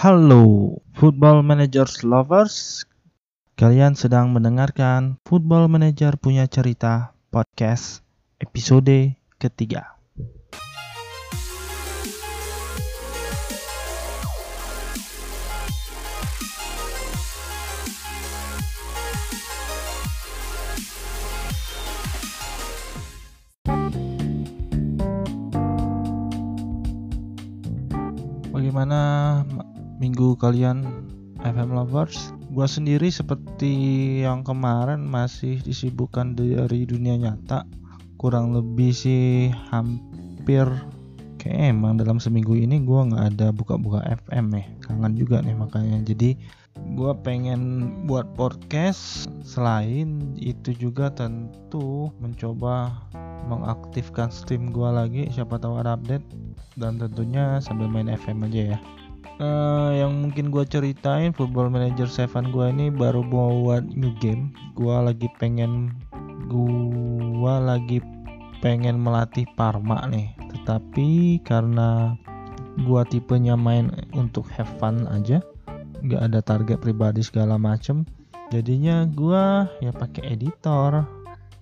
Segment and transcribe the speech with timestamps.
[0.00, 2.88] Halo, Football Managers Lovers.
[3.52, 8.00] Kalian sedang mendengarkan Football Manager punya cerita podcast
[8.40, 10.00] episode ketiga.
[28.48, 28.98] Bagaimana
[29.44, 29.69] ma-
[30.00, 30.88] minggu kalian
[31.44, 32.32] FM lovers?
[32.50, 33.72] Gua sendiri seperti
[34.24, 37.68] yang kemarin masih disibukkan dari dunia nyata.
[38.16, 40.64] Kurang lebih sih hampir
[41.36, 44.64] kayak emang dalam seminggu ini gua nggak ada buka-buka FM ya.
[44.88, 46.00] Kangen juga nih makanya.
[46.00, 46.40] Jadi
[46.96, 52.88] gua pengen buat podcast selain itu juga tentu mencoba
[53.48, 56.24] mengaktifkan stream gua lagi siapa tahu ada update
[56.80, 58.80] dan tentunya sambil main FM aja ya.
[59.40, 64.52] Eh, yang mungkin gua ceritain Football Manager 7 gua ini baru buat new game.
[64.76, 65.96] Gua lagi pengen
[66.44, 68.04] gua lagi
[68.60, 70.36] pengen melatih Parma nih.
[70.52, 72.20] Tetapi karena
[72.84, 75.40] gua tipenya main untuk have fun aja,
[76.04, 78.04] nggak ada target pribadi segala macem.
[78.52, 81.08] Jadinya gua ya pakai editor.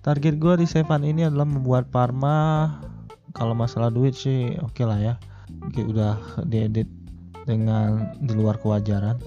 [0.03, 2.75] Target gua di Seven ini adalah membuat Parma
[3.31, 5.13] kalau masalah duit sih oke lah ya
[5.69, 6.87] Oke, udah diedit
[7.45, 9.19] dengan di luar kewajaran.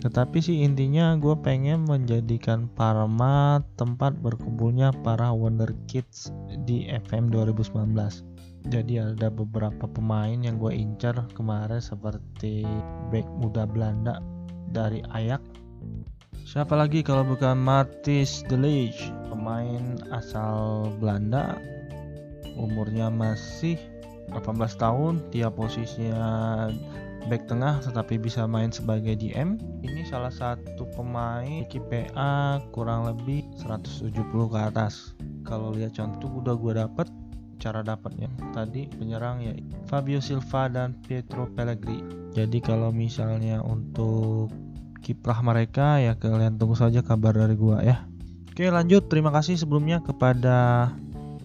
[0.00, 6.28] Tetapi sih intinya gue pengen menjadikan Parma tempat berkumpulnya para Wonder Kids
[6.68, 12.64] di FM 2019 jadi ada beberapa pemain yang gue incar kemarin seperti
[13.12, 14.24] back muda Belanda
[14.72, 15.44] dari Ajax.
[16.48, 18.96] Siapa lagi kalau bukan Martis de Ligt
[19.28, 21.60] pemain asal Belanda.
[22.56, 23.76] Umurnya masih
[24.32, 26.70] 18 tahun dia posisinya
[27.26, 34.12] back tengah tetapi bisa main sebagai DM ini salah satu pemain KPA kurang lebih 170
[34.52, 35.16] ke atas.
[35.44, 37.08] Kalau lihat contoh udah gue dapet
[37.64, 38.28] cara dapatnya.
[38.52, 39.56] Tadi penyerang ya
[39.88, 42.34] Fabio Silva dan Pietro Pellegrini.
[42.36, 44.52] Jadi kalau misalnya untuk
[45.00, 48.04] kiprah mereka ya kalian tunggu saja kabar dari gua ya.
[48.52, 49.08] Oke lanjut.
[49.08, 50.90] Terima kasih sebelumnya kepada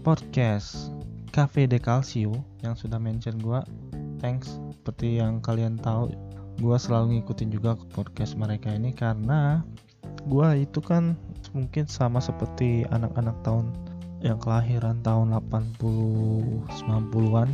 [0.04, 0.92] podcast
[1.32, 2.36] Cafe de Calcio
[2.66, 3.64] yang sudah mention gua.
[4.20, 4.60] Thanks.
[4.80, 6.12] Seperti yang kalian tahu,
[6.60, 9.64] gua selalu ngikutin juga podcast mereka ini karena
[10.28, 11.16] gua itu kan
[11.56, 13.72] mungkin sama seperti anak-anak tahun
[14.20, 17.50] yang kelahiran tahun 80 90-an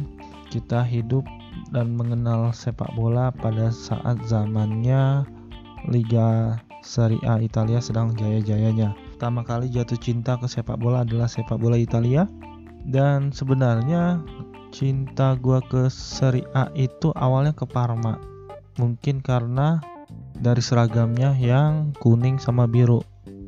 [0.49, 1.21] kita hidup
[1.69, 5.25] dan mengenal sepak bola pada saat zamannya
[5.85, 8.93] Liga Serie A Italia sedang jaya-jayanya.
[9.15, 12.25] Pertama kali jatuh cinta ke sepak bola adalah sepak bola Italia
[12.89, 14.21] dan sebenarnya
[14.75, 18.19] cinta gua ke Serie A itu awalnya ke Parma.
[18.75, 19.79] Mungkin karena
[20.35, 22.99] dari seragamnya yang kuning sama biru.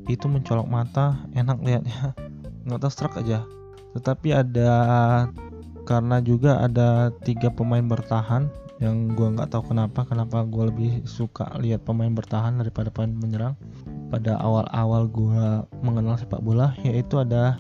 [0.08, 2.16] Itu mencolok mata enak lihatnya
[2.64, 3.44] nggak tahu struck aja.
[3.92, 4.72] Tetapi ada
[5.84, 8.48] karena juga ada tiga pemain bertahan
[8.80, 13.56] yang gua nggak tahu kenapa kenapa gua lebih suka lihat pemain bertahan daripada pemain menyerang.
[14.08, 17.60] Pada awal-awal gua mengenal sepak bola yaitu ada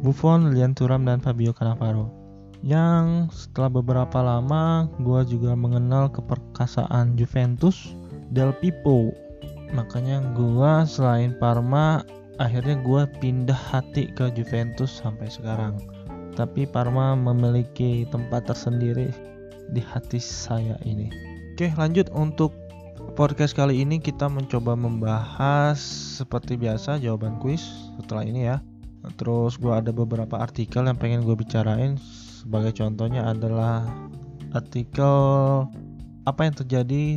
[0.00, 2.23] Buffon, Lilian Thuram, dan Fabio Cannavaro.
[2.64, 7.92] Yang setelah beberapa lama gue juga mengenal keperkasaan Juventus
[8.32, 9.12] Del Pipo.
[9.76, 12.00] Makanya gue selain Parma
[12.40, 15.76] akhirnya gue pindah hati ke Juventus sampai sekarang.
[16.40, 19.12] Tapi Parma memiliki tempat tersendiri
[19.68, 21.12] di hati saya ini.
[21.52, 22.56] Oke lanjut untuk
[23.12, 25.76] podcast kali ini kita mencoba membahas
[26.16, 28.64] seperti biasa jawaban kuis setelah ini ya.
[29.20, 32.00] Terus gue ada beberapa artikel yang pengen gue bicarain.
[32.44, 33.88] Sebagai contohnya adalah
[34.52, 35.16] artikel
[36.28, 37.16] apa yang terjadi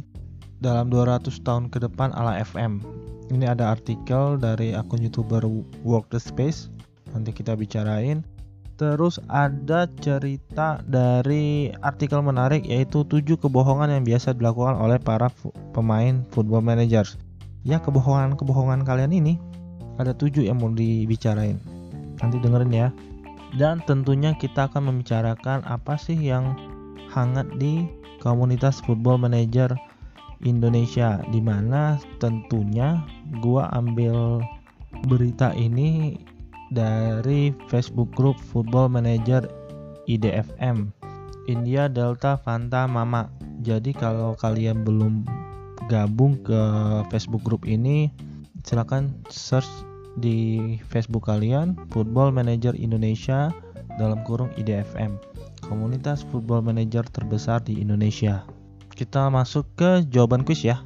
[0.64, 2.80] dalam 200 tahun ke depan ala FM.
[3.28, 5.44] Ini ada artikel dari akun youtuber
[5.84, 6.72] Walk the Space.
[7.12, 8.24] Nanti kita bicarain.
[8.80, 15.28] Terus ada cerita dari artikel menarik yaitu 7 kebohongan yang biasa dilakukan oleh para
[15.76, 17.20] pemain football managers.
[17.68, 19.36] Ya kebohongan-kebohongan kalian ini
[20.00, 21.60] ada 7 yang mau dibicarain
[22.22, 22.88] nanti dengerin ya
[23.56, 26.58] dan tentunya kita akan membicarakan apa sih yang
[27.08, 27.88] hangat di
[28.20, 29.72] komunitas football manager
[30.44, 33.00] Indonesia di mana tentunya
[33.40, 34.44] gua ambil
[35.08, 36.20] berita ini
[36.72, 39.48] dari Facebook group Football Manager
[40.08, 40.92] IDFM
[41.48, 43.32] India Delta Fanta Mama.
[43.64, 45.24] Jadi kalau kalian belum
[45.88, 46.62] gabung ke
[47.08, 48.12] Facebook group ini
[48.68, 49.87] silahkan search
[50.18, 53.54] di Facebook kalian Football Manager Indonesia
[54.02, 55.18] dalam kurung IDFM
[55.66, 58.46] komunitas football manager terbesar di Indonesia
[58.98, 60.82] kita masuk ke jawaban kuis ya.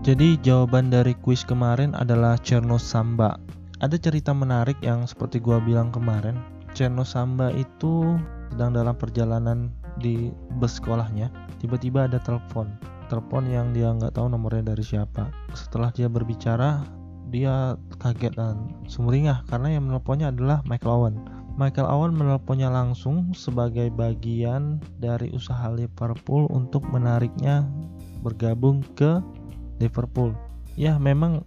[0.00, 3.38] Jadi jawaban dari kuis kemarin adalah Cherno Samba.
[3.80, 6.36] Ada cerita menarik yang seperti gua bilang kemarin.
[6.76, 8.20] Cherno Samba itu
[8.52, 10.28] sedang dalam perjalanan di
[10.60, 11.32] bus sekolahnya.
[11.64, 12.76] Tiba-tiba ada telepon.
[13.08, 15.32] Telepon yang dia nggak tahu nomornya dari siapa.
[15.56, 16.84] Setelah dia berbicara,
[17.32, 21.16] dia kaget dan sumringah karena yang menelponnya adalah Michael Owen.
[21.56, 27.64] Michael Owen menelponnya langsung sebagai bagian dari usaha Liverpool untuk menariknya
[28.20, 29.24] bergabung ke
[29.80, 30.36] Liverpool.
[30.76, 31.40] Ya memang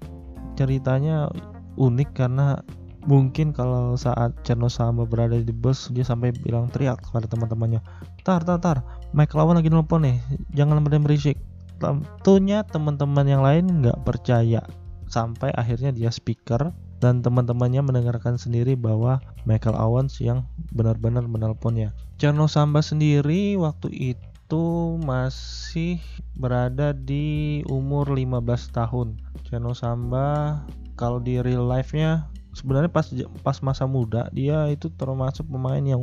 [0.57, 1.29] ceritanya
[1.77, 2.61] unik karena
[3.03, 7.83] mungkin kalau saat Cerno Samba berada di bus dia sampai bilang teriak kepada teman-temannya
[8.23, 8.79] tar tar tar
[9.11, 10.17] Mike Lawan lagi nelpon nih
[10.55, 11.35] jangan pada berisik
[11.83, 14.63] tentunya teman-teman yang lain nggak percaya
[15.11, 16.71] sampai akhirnya dia speaker
[17.03, 21.91] dan teman-temannya mendengarkan sendiri bahwa Michael Owens yang benar-benar menelponnya.
[22.15, 25.99] Cerno Samba sendiri waktu itu masih
[26.39, 28.39] berada di umur 15
[28.71, 29.19] tahun.
[29.43, 30.63] Chano Samba
[30.93, 33.09] kalau di real life-nya sebenarnya pas
[33.41, 36.01] pas masa muda dia itu termasuk pemain yang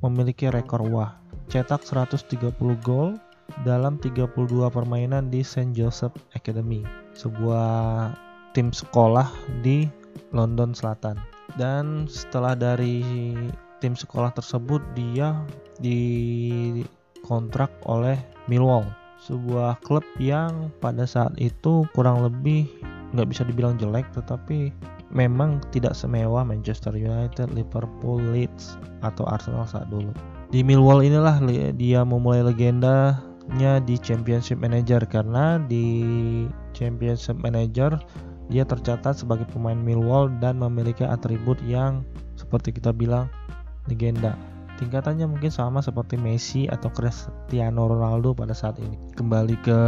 [0.00, 1.20] memiliki rekor wah.
[1.50, 3.18] Cetak 130 gol
[3.66, 4.30] dalam 32
[4.70, 5.74] permainan di St.
[5.74, 6.86] Joseph Academy,
[7.18, 8.14] sebuah
[8.54, 9.26] tim sekolah
[9.60, 9.90] di
[10.30, 11.18] London Selatan.
[11.58, 13.02] Dan setelah dari
[13.82, 15.34] tim sekolah tersebut dia
[15.82, 16.80] di
[17.26, 18.14] kontrak oleh
[18.46, 18.86] Millwall
[19.20, 22.64] sebuah klub yang pada saat itu kurang lebih
[23.14, 24.70] nggak bisa dibilang jelek tetapi
[25.10, 30.14] memang tidak semewah Manchester United, Liverpool, Leeds atau Arsenal saat dulu.
[30.50, 31.42] Di Millwall inilah
[31.74, 35.86] dia memulai legendanya di Championship Manager karena di
[36.74, 37.98] Championship Manager
[38.50, 42.02] dia tercatat sebagai pemain Millwall dan memiliki atribut yang
[42.34, 43.30] seperti kita bilang
[43.86, 44.34] legenda
[44.80, 48.96] tingkatannya mungkin sama seperti Messi atau Cristiano Ronaldo pada saat ini.
[49.12, 49.80] Kembali ke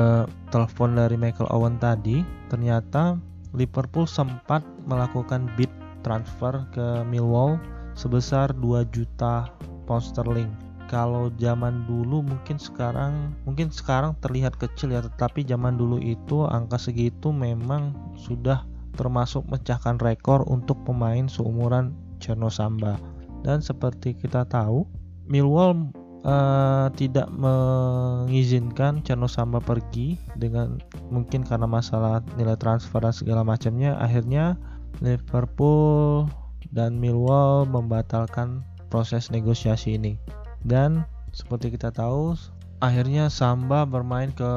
[0.52, 2.20] telepon dari Michael Owen tadi,
[2.52, 3.16] ternyata
[3.56, 5.72] Liverpool sempat melakukan bid
[6.04, 7.56] transfer ke Millwall
[7.96, 9.48] sebesar 2 juta
[9.88, 10.52] pound sterling.
[10.92, 16.76] Kalau zaman dulu mungkin sekarang mungkin sekarang terlihat kecil ya, tetapi zaman dulu itu angka
[16.76, 23.00] segitu memang sudah termasuk mecahkan rekor untuk pemain seumuran Cherno Samba
[23.42, 24.86] dan seperti kita tahu
[25.26, 25.90] Millwall
[26.26, 30.78] uh, tidak mengizinkan Cerno Samba pergi dengan
[31.10, 33.98] mungkin karena masalah nilai transfer dan segala macamnya.
[33.98, 34.58] Akhirnya
[35.02, 36.26] Liverpool
[36.74, 40.18] dan Millwall membatalkan proses negosiasi ini.
[40.62, 41.02] Dan
[41.34, 42.34] seperti kita tahu
[42.82, 44.50] akhirnya Samba bermain ke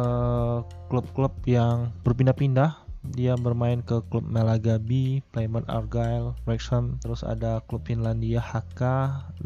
[0.89, 8.41] klub-klub yang berpindah-pindah dia bermain ke klub Melagabi, Plymouth Argyle, Wrexham, terus ada klub Finlandia
[8.41, 8.81] HK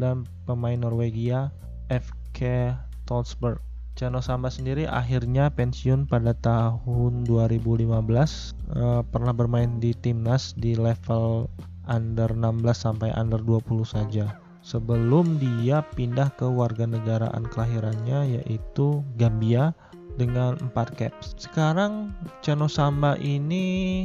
[0.00, 1.52] dan pemain Norwegia
[1.92, 2.72] FK
[3.04, 3.60] Tolsberg.
[3.98, 10.72] Chano Samba sendiri akhirnya pensiun pada tahun 2015 uh, eh, pernah bermain di timnas di
[10.72, 11.50] level
[11.84, 19.72] under 16 sampai under 20 saja sebelum dia pindah ke warga negaraan kelahirannya yaitu Gambia
[20.20, 21.32] dengan 4 caps.
[21.40, 22.12] Sekarang
[22.44, 24.04] Chano Samba ini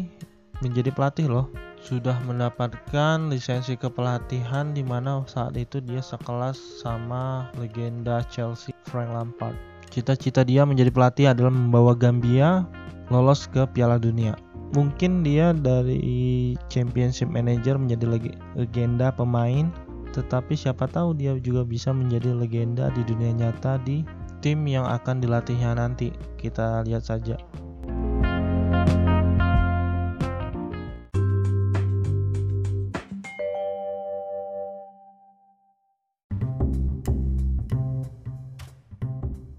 [0.64, 1.52] menjadi pelatih loh.
[1.84, 9.54] Sudah mendapatkan lisensi kepelatihan di mana saat itu dia sekelas sama legenda Chelsea Frank Lampard.
[9.94, 12.66] Cita-cita dia menjadi pelatih adalah membawa Gambia
[13.14, 14.34] lolos ke Piala Dunia.
[14.74, 18.18] Mungkin dia dari Championship Manager menjadi
[18.58, 19.70] legenda pemain,
[20.10, 24.02] tetapi siapa tahu dia juga bisa menjadi legenda di dunia nyata di
[24.46, 26.14] tim yang akan dilatihnya nanti.
[26.38, 27.34] Kita lihat saja.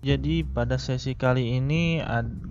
[0.07, 1.99] Jadi pada sesi kali ini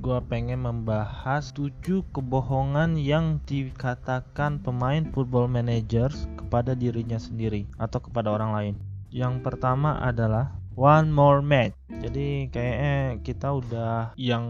[0.04, 8.36] gue pengen membahas 7 kebohongan yang dikatakan pemain football managers kepada dirinya sendiri atau kepada
[8.36, 8.75] orang lain.
[9.08, 11.74] Yang pertama adalah one more match.
[11.89, 14.46] Jadi kayaknya kita udah yang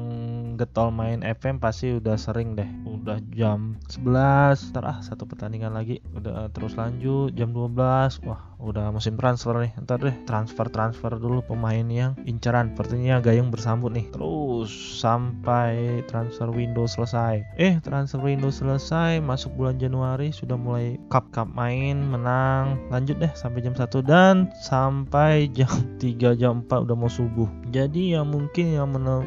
[0.58, 2.68] getol main FM pasti udah sering deh.
[2.84, 6.02] Udah jam 11 ntar ah satu pertandingan lagi.
[6.18, 11.46] Udah terus lanjut jam 12 wah udah musim transfer nih ntar deh transfer transfer dulu
[11.46, 12.74] pemain yang inceran.
[12.74, 14.10] Sepertinya gayung bersambut nih.
[14.10, 17.46] Terus sampai transfer window selesai.
[17.62, 22.82] Eh transfer window selesai masuk bulan Januari sudah mulai cup cup main menang.
[22.90, 27.48] Lanjut deh sampai jam 1 dan sampai jam 3 jam 4 udah mau subuh.
[27.70, 29.24] Jadi yang mungkin yang menel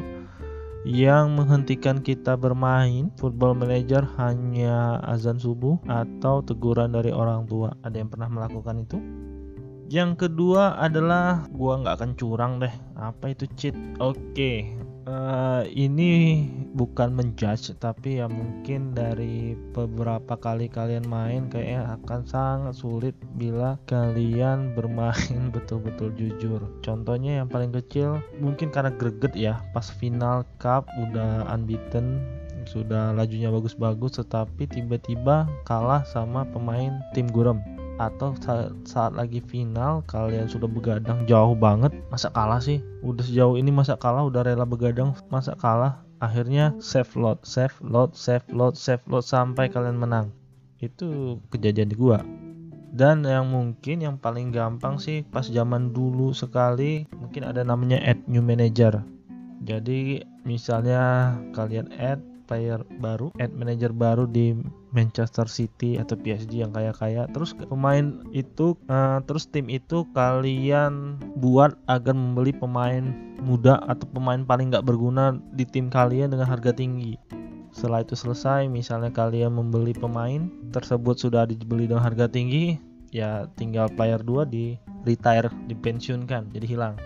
[0.87, 7.75] yang menghentikan kita bermain football manager hanya azan subuh atau teguran dari orang tua.
[7.83, 8.97] Ada yang pernah melakukan itu
[9.89, 12.71] yang kedua adalah gua nggak akan curang deh.
[12.93, 13.73] Apa itu cheat?
[13.97, 14.57] Oke okay.
[15.09, 16.45] uh, eh, ini
[16.77, 23.81] bukan menjudge tapi ya mungkin dari beberapa kali kalian main kayaknya akan sangat sulit bila
[23.89, 26.61] kalian bermain betul-betul jujur.
[26.85, 32.21] Contohnya yang paling kecil mungkin karena greget ya pas final cup udah unbeaten
[32.69, 40.01] sudah lajunya bagus-bagus tetapi tiba-tiba kalah sama pemain tim Gurem atau saat, saat lagi final
[40.07, 42.79] kalian sudah begadang jauh banget masa kalah sih?
[43.03, 45.99] Udah sejauh ini masa kalah udah rela begadang masa kalah?
[46.23, 50.31] Akhirnya save load save load save load save load sampai kalian menang.
[50.79, 52.23] Itu kejadian di gua.
[52.89, 58.25] Dan yang mungkin yang paling gampang sih pas zaman dulu sekali mungkin ada namanya add
[58.25, 59.03] new manager.
[59.61, 64.57] Jadi misalnya kalian add player baru, add manager baru di
[64.89, 67.29] Manchester City atau PSG yang kaya-kaya.
[67.29, 74.41] Terus pemain itu, uh, terus tim itu kalian buat agar membeli pemain muda atau pemain
[74.41, 77.21] paling nggak berguna di tim kalian dengan harga tinggi.
[77.69, 82.81] Setelah itu selesai, misalnya kalian membeli pemain tersebut sudah dibeli dengan harga tinggi,
[83.13, 84.73] ya tinggal player 2 di
[85.05, 86.97] retire, dipensiunkan, jadi hilang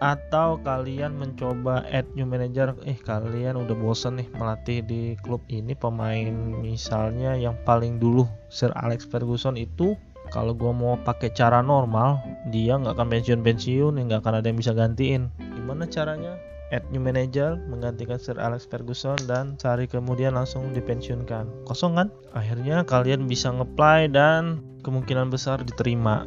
[0.00, 2.76] atau kalian mencoba add new manager?
[2.84, 5.72] Eh kalian udah bosen nih melatih di klub ini.
[5.72, 9.96] Pemain misalnya yang paling dulu Sir Alex Ferguson itu
[10.34, 12.18] kalau gue mau pakai cara normal
[12.50, 15.32] dia nggak akan pensiun pensiun nggak akan ada yang bisa gantiin.
[15.38, 16.36] Gimana caranya?
[16.74, 21.46] Add new manager menggantikan Sir Alex Ferguson dan sehari kemudian langsung dipensiunkan.
[21.62, 22.08] Kosong kan?
[22.34, 26.26] Akhirnya kalian bisa ngeplay dan kemungkinan besar diterima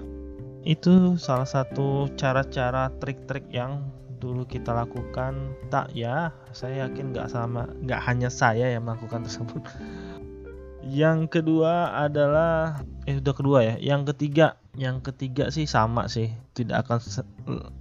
[0.68, 3.88] itu salah satu cara-cara trik-trik yang
[4.20, 5.56] dulu kita lakukan.
[5.72, 9.64] Tak ya saya yakin nggak sama nggak hanya saya yang melakukan tersebut.
[10.84, 13.76] Yang kedua adalah eh udah kedua ya.
[13.80, 16.36] Yang ketiga yang ketiga sih sama sih.
[16.56, 17.00] Tidak akan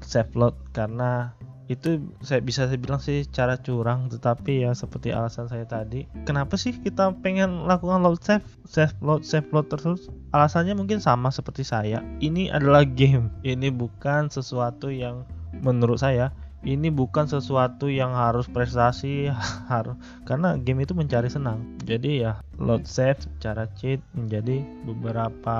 [0.03, 1.35] save load karena
[1.69, 6.09] itu saya bisa saya bilang sih cara curang tetapi ya seperti alasan saya tadi.
[6.25, 10.09] Kenapa sih kita pengen lakukan load save save load save load terus?
[10.33, 12.01] Alasannya mungkin sama seperti saya.
[12.25, 13.29] Ini adalah game.
[13.45, 15.29] Ini bukan sesuatu yang
[15.61, 16.33] menurut saya
[16.67, 19.31] ini bukan sesuatu yang harus prestasi
[19.73, 19.95] harus
[20.27, 21.79] karena game itu mencari senang.
[21.87, 25.59] Jadi ya load save cara cheat menjadi beberapa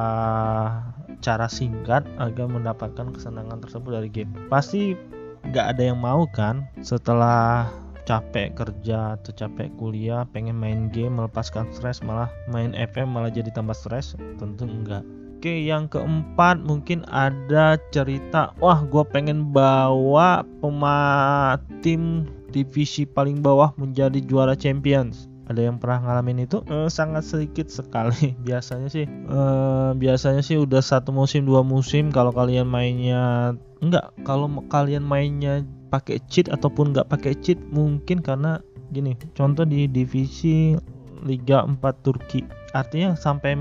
[1.23, 4.35] cara singkat agar mendapatkan kesenangan tersebut dari game.
[4.51, 4.99] Pasti
[5.47, 6.67] nggak ada yang mau kan?
[6.83, 7.71] Setelah
[8.09, 13.53] capek kerja atau capek kuliah pengen main game melepaskan stres malah main FM malah jadi
[13.53, 14.17] tambah stres?
[14.41, 15.05] Tentu enggak
[15.39, 23.71] oke yang keempat mungkin ada cerita wah gue pengen bawa pemain tim divisi paling bawah
[23.79, 26.61] menjadi juara champions ada yang pernah ngalamin itu?
[26.69, 28.37] Eh, sangat sedikit sekali.
[28.47, 34.13] Biasanya sih eh, biasanya sih udah satu musim dua musim kalau kalian mainnya enggak.
[34.29, 38.61] Kalau kalian mainnya pakai cheat ataupun nggak pakai cheat mungkin karena
[38.93, 40.77] gini contoh di divisi
[41.25, 42.47] Liga 4 Turki.
[42.77, 43.57] Artinya sampai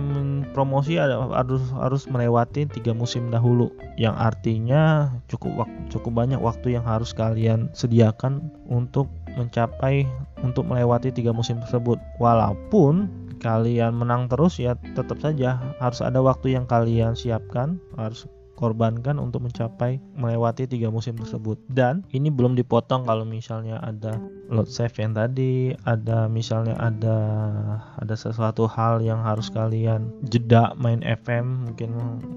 [0.52, 3.72] promosi ada harus harus melewati tiga musim dahulu.
[3.96, 4.82] Yang artinya
[5.32, 10.06] cukup cukup banyak waktu yang harus kalian sediakan untuk mencapai
[10.46, 11.98] untuk melewati tiga musim tersebut.
[12.22, 18.26] Walaupun kalian menang terus ya tetap saja harus ada waktu yang kalian siapkan, harus
[18.58, 21.62] korbankan untuk mencapai melewati tiga musim tersebut.
[21.70, 24.18] Dan ini belum dipotong kalau misalnya ada
[24.50, 27.18] load save yang tadi ada misalnya ada
[28.02, 31.92] ada sesuatu hal yang harus kalian jeda main FM mungkin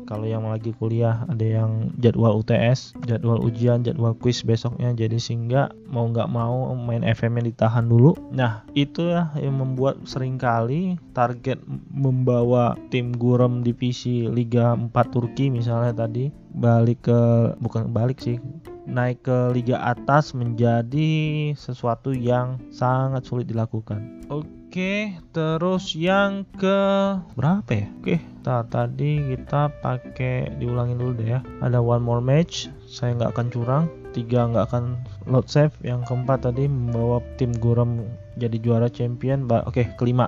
[0.04, 4.92] kalau yang lagi kuliah ada yang jadwal UTS jadwal ujian jadwal quiz besoknya.
[4.92, 8.12] Jadi sehingga mau nggak mau main FM yang ditahan dulu.
[8.34, 11.62] Nah itu ya yang membuat sering kali target
[11.94, 18.42] membawa tim Gurem divisi Liga 4 Turki misalnya tadi tadi balik ke bukan balik sih
[18.90, 24.26] naik ke liga atas menjadi sesuatu yang sangat sulit dilakukan.
[24.26, 26.78] Oke, terus yang ke
[27.38, 27.86] berapa ya?
[28.02, 31.40] Oke, nah, tadi kita pakai diulangin dulu deh ya.
[31.62, 33.84] Ada one more match, saya nggak akan curang.
[34.10, 34.98] Tiga nggak akan
[35.30, 35.74] load save.
[35.86, 38.02] Yang keempat tadi membawa tim Guram
[38.42, 39.46] jadi juara champion.
[39.46, 40.26] Oke, kelima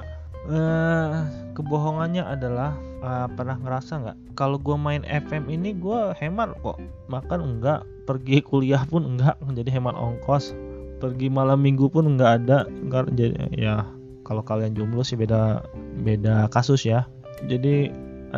[0.49, 4.19] uh, kebohongannya adalah uh, pernah ngerasa nggak?
[4.35, 6.79] Kalau gue main FM ini gue hemat kok.
[7.07, 10.55] Makan enggak pergi kuliah pun enggak jadi hemat ongkos.
[10.99, 12.67] Pergi malam minggu pun enggak ada.
[12.67, 13.87] Enggak jadi ya
[14.23, 15.67] kalau kalian jomblo sih beda
[16.03, 17.07] beda kasus ya.
[17.47, 17.91] Jadi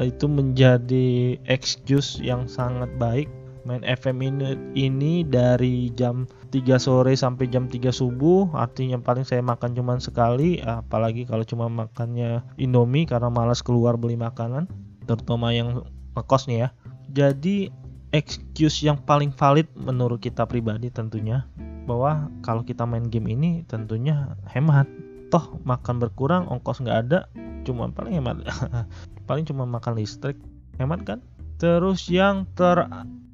[0.03, 3.31] itu menjadi excuse yang sangat baik
[3.65, 8.53] main FM ini, ini dari jam 3 sore sampai jam 3 subuh.
[8.55, 14.21] Artinya paling saya makan cuma sekali apalagi kalau cuma makannya Indomie karena malas keluar beli
[14.21, 14.69] makanan
[15.09, 16.71] terutama yang ngekos ya.
[17.11, 17.73] Jadi
[18.15, 21.49] excuse yang paling valid menurut kita pribadi tentunya
[21.85, 24.87] bahwa kalau kita main game ini tentunya hemat.
[25.33, 27.27] Toh makan berkurang ongkos nggak ada
[27.65, 28.45] cuma paling hemat.
[29.29, 30.37] Paling cuma makan listrik.
[30.77, 31.25] Hemat kan?
[31.57, 32.85] Terus yang ter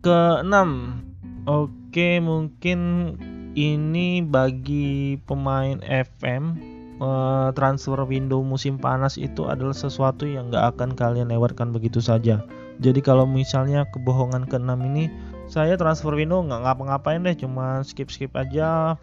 [0.00, 1.00] keenam.
[1.44, 2.80] Oke, mungkin
[3.52, 6.56] ini bagi pemain FM
[7.00, 12.44] eh, transfer window musim panas itu adalah sesuatu yang nggak akan kalian lewatkan begitu saja.
[12.80, 15.12] Jadi kalau misalnya kebohongan keenam ini
[15.52, 18.96] saya transfer window nggak ngapa-ngapain deh, cuma skip-skip aja,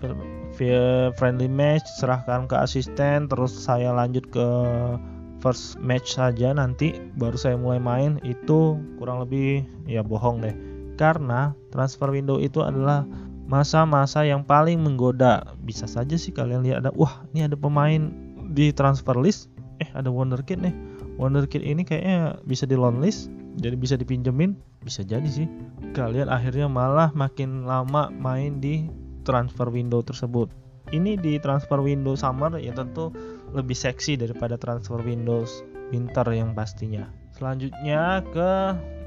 [1.14, 4.48] friendly match, serahkan ke asisten, terus saya lanjut ke
[5.38, 8.18] first match saja nanti baru saya mulai main.
[8.26, 13.06] Itu kurang lebih ya bohong deh karena transfer window itu adalah
[13.48, 15.56] masa-masa yang paling menggoda.
[15.64, 18.12] Bisa saja sih kalian lihat ada, wah ini ada pemain
[18.52, 19.48] di transfer list,
[19.80, 20.76] eh ada wonderkid nih.
[21.18, 24.58] Wonderkid ini kayaknya bisa di loan list, jadi bisa dipinjemin.
[24.84, 25.50] Bisa jadi sih.
[25.98, 28.88] Kalian akhirnya malah makin lama main di
[29.28, 30.48] transfer window tersebut.
[30.96, 33.12] Ini di transfer window summer ya tentu
[33.52, 37.12] lebih seksi daripada transfer windows winter yang pastinya.
[37.36, 38.52] Selanjutnya ke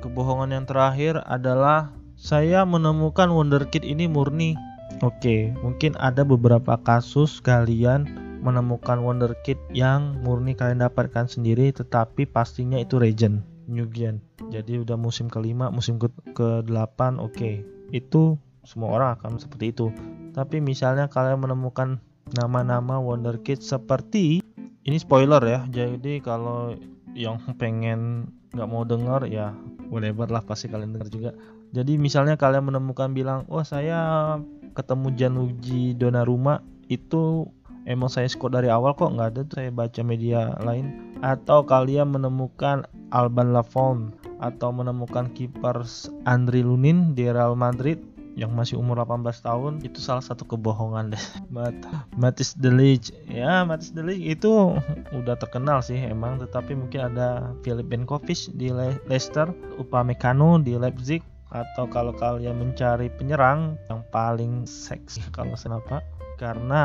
[0.00, 4.56] kebohongan yang terakhir adalah saya menemukan wonderkid ini murni.
[5.00, 8.08] Oke, mungkin ada beberapa kasus kalian
[8.40, 14.18] menemukan wonderkid yang murni kalian dapatkan sendiri tetapi pastinya itu regen new gen.
[14.50, 17.30] Jadi udah musim kelima, musim ke, ke 8 oke.
[17.30, 17.62] Okay.
[17.94, 19.86] Itu semua orang akan seperti itu.
[20.34, 22.02] Tapi misalnya kalian menemukan
[22.34, 24.42] nama-nama wonderkid seperti
[24.84, 25.60] ini spoiler ya.
[25.70, 26.74] Jadi kalau
[27.14, 29.54] yang pengen nggak mau dengar ya
[29.90, 31.30] whatever lah pasti kalian dengar juga.
[31.74, 34.38] Jadi misalnya kalian menemukan bilang oh saya
[34.72, 37.46] ketemu Januji Donnarumma itu
[37.84, 41.14] emang saya skor dari awal kok nggak ada tuh saya baca media lain.
[41.20, 45.84] Atau kalian menemukan Alban Lafont atau menemukan kiper
[46.24, 48.00] Andri Lunin di Real Madrid
[48.40, 51.24] yang masih umur 18 tahun itu salah satu kebohongan deh.
[51.54, 51.76] Mat
[52.16, 54.72] Matis Delic ya Matis Delic itu
[55.12, 61.20] udah terkenal sih emang tetapi mungkin ada Filip Benkovic di Le Leicester, Upamecano di Leipzig
[61.52, 66.00] atau kalau kalian mencari penyerang yang paling seksi kalau kenapa
[66.40, 66.82] karena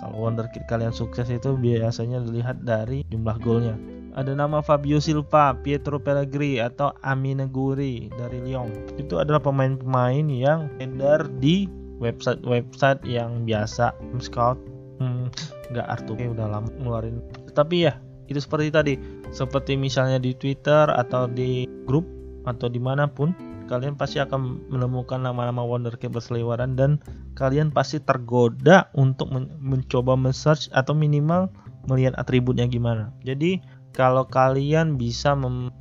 [0.00, 3.76] kalau wonderkid kalian sukses itu biasanya dilihat dari jumlah golnya
[4.18, 8.70] ada nama Fabio Silva, Pietro Pellegrini atau Amineguri dari Lyon.
[8.98, 11.70] Itu adalah pemain-pemain yang edar di
[12.02, 14.58] website-website yang biasa scout.
[14.98, 15.30] Hmm,
[15.70, 17.22] nggak Artu Oke, udah lama ngeluarin.
[17.54, 18.94] Tapi ya itu seperti tadi,
[19.30, 22.04] seperti misalnya di Twitter atau di grup
[22.48, 23.30] atau di mana pun
[23.70, 26.98] kalian pasti akan menemukan nama-nama wonderkid berseliweran dan
[27.38, 31.46] kalian pasti tergoda untuk men mencoba men-search atau minimal
[31.86, 33.14] melihat atributnya gimana.
[33.22, 33.62] Jadi
[33.94, 35.34] kalau kalian bisa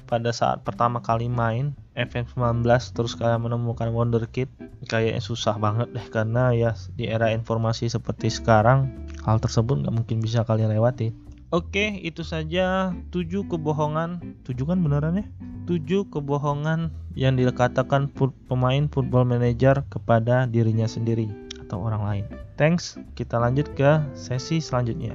[0.09, 4.49] pada saat pertama kali main FM19 terus kalian menemukan wonderkid
[4.89, 8.89] kayaknya susah banget deh karena ya di era informasi seperti sekarang
[9.27, 11.13] hal tersebut nggak mungkin bisa kalian lewati
[11.49, 12.93] oke itu saja.
[13.13, 14.41] 7 kebohongan.
[14.45, 15.25] 7 kan beneran ya?
[15.69, 18.09] 7 kebohongan yang dikatakan
[18.49, 21.29] pemain football manager kepada dirinya sendiri
[21.61, 22.25] atau orang lain.
[22.57, 22.97] Thanks.
[23.13, 25.13] Kita lanjut ke sesi selanjutnya.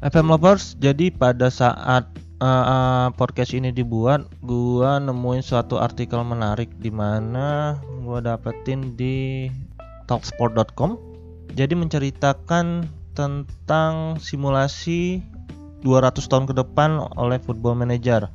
[0.00, 2.08] FM lovers, jadi pada saat
[2.40, 9.46] uh, podcast ini dibuat, gua nemuin suatu artikel menarik di mana gua dapetin di
[10.08, 10.96] talksport.com.
[11.54, 15.20] Jadi menceritakan tentang simulasi
[15.84, 18.32] 200 tahun ke depan oleh Football Manager.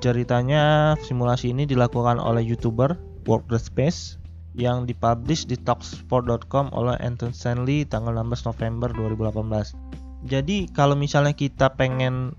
[0.00, 2.96] Ceritanya simulasi ini dilakukan oleh YouTuber
[3.28, 4.16] World the Space
[4.56, 11.72] yang dipublish di talksport.com oleh Anton Stanley tanggal 16 November 2018 jadi kalau misalnya kita
[11.80, 12.36] pengen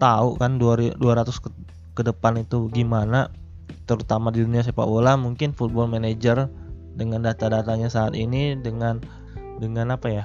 [0.00, 0.96] tahu kan 200
[1.44, 1.48] ke,
[1.94, 3.28] ke depan itu gimana
[3.84, 6.48] terutama di dunia sepak bola mungkin football manager
[6.96, 8.98] dengan data-datanya saat ini dengan
[9.60, 10.24] dengan apa ya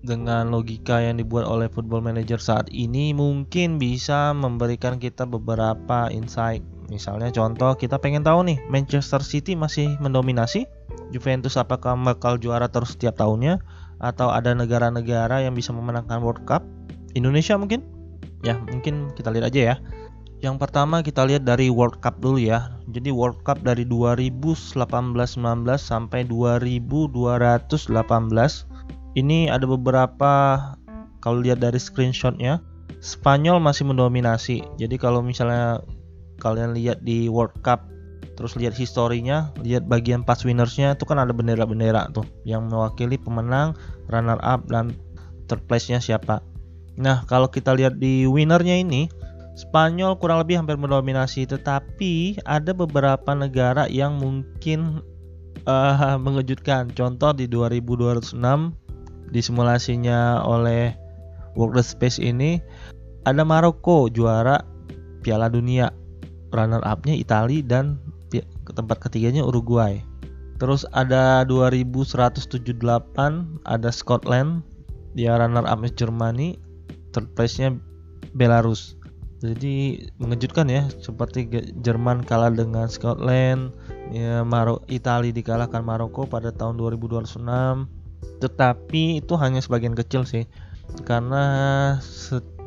[0.00, 6.64] dengan logika yang dibuat oleh football manager saat ini mungkin bisa memberikan kita beberapa insight
[6.88, 10.64] misalnya contoh kita pengen tahu nih Manchester City masih mendominasi
[11.10, 13.60] Juventus apakah bakal juara terus setiap tahunnya
[14.00, 16.64] atau ada negara-negara yang bisa memenangkan World Cup?
[17.12, 17.99] Indonesia mungkin?
[18.40, 19.76] Ya, mungkin kita lihat aja ya.
[20.40, 22.72] Yang pertama kita lihat dari World Cup dulu ya.
[22.88, 24.72] Jadi World Cup dari 2018-19
[25.76, 28.70] sampai 2218
[29.18, 30.32] ini ada beberapa
[31.20, 32.62] kalau lihat dari screenshotnya
[33.00, 35.80] Spanyol masih mendominasi jadi kalau misalnya
[36.42, 37.88] kalian lihat di World Cup
[38.36, 43.76] terus lihat historinya lihat bagian pas winnersnya itu kan ada bendera-bendera tuh yang mewakili pemenang
[44.08, 44.96] runner up dan
[45.48, 46.40] third place nya siapa
[47.00, 49.08] nah kalau kita lihat di winnernya ini
[49.60, 55.04] Spanyol kurang lebih hampir mendominasi tetapi ada beberapa negara yang mungkin
[55.68, 56.88] uh, mengejutkan.
[56.96, 58.40] Contoh di 2206
[59.30, 60.96] di simulasinya oleh
[61.60, 62.56] World Space ini
[63.28, 64.64] ada Maroko juara
[65.20, 65.92] Piala Dunia.
[66.50, 68.00] Runner upnya Italia dan
[68.74, 70.02] tempat ketiganya Uruguay.
[70.58, 72.74] Terus ada 2178
[73.70, 74.66] ada Scotland,
[75.14, 76.58] dia runner up Germany,
[77.12, 77.76] third place-nya
[78.34, 79.00] Belarus.
[79.40, 81.48] Jadi mengejutkan ya, seperti
[81.80, 83.72] Jerman kalah dengan Scotland,
[84.12, 87.40] ya Maro Italia dikalahkan Maroko pada tahun 2026.
[88.44, 90.44] Tetapi itu hanya sebagian kecil sih.
[91.08, 91.96] Karena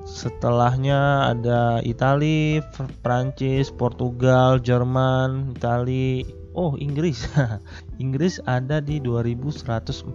[0.10, 2.66] setelahnya ada Italia,
[3.06, 6.26] Prancis, Portugal, Jerman, Italia,
[6.58, 7.30] oh Inggris.
[8.04, 10.10] Inggris ada di 2114.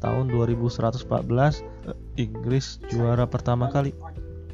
[0.00, 1.77] Tahun 2114
[2.18, 3.94] Inggris juara pertama kali.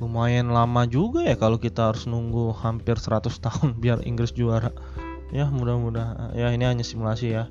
[0.03, 4.75] Lumayan lama juga ya kalau kita harus nunggu hampir 100 tahun biar Inggris juara.
[5.33, 7.51] Ya mudah-mudahan ya ini hanya simulasi ya.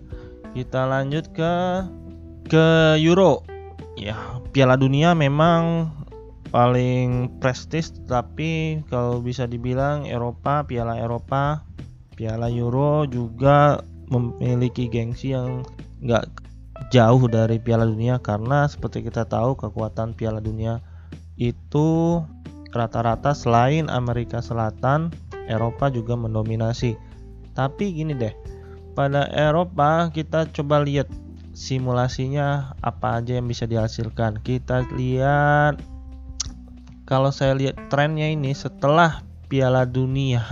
[0.54, 1.54] Kita lanjut ke
[2.48, 3.42] ke Euro.
[3.94, 4.18] Ya,
[4.50, 5.94] Piala Dunia memang
[6.54, 11.66] paling prestis tapi kalau bisa dibilang Eropa Piala Eropa
[12.14, 13.82] Piala Euro juga
[14.14, 15.66] memiliki gengsi yang
[16.06, 16.30] nggak
[16.94, 20.78] jauh dari Piala Dunia karena seperti kita tahu kekuatan Piala Dunia
[21.42, 22.22] itu
[22.70, 25.10] rata-rata selain Amerika Selatan
[25.50, 26.94] Eropa juga mendominasi.
[27.58, 28.30] Tapi gini deh
[28.94, 31.10] pada Eropa kita coba lihat
[31.58, 34.38] simulasinya apa aja yang bisa dihasilkan.
[34.46, 35.82] Kita lihat
[37.10, 40.46] kalau saya lihat trennya ini setelah Piala Dunia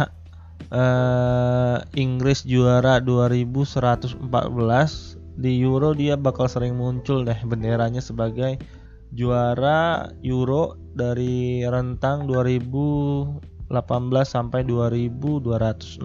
[0.73, 8.59] eh, Inggris juara 2114 di Euro dia bakal sering muncul deh benderanya sebagai
[9.11, 13.71] juara Euro dari rentang 2018
[14.23, 15.99] sampai 2216.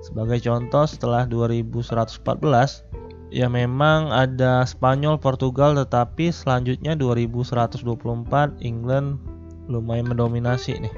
[0.00, 2.88] Sebagai contoh setelah 2114
[3.30, 9.22] ya memang ada Spanyol, Portugal tetapi selanjutnya 2124 England
[9.70, 10.94] lumayan mendominasi nih.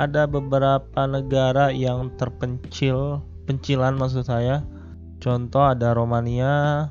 [0.00, 4.64] Ada beberapa negara yang terpencil, pencilan maksud saya.
[5.18, 6.86] Contoh ada Romania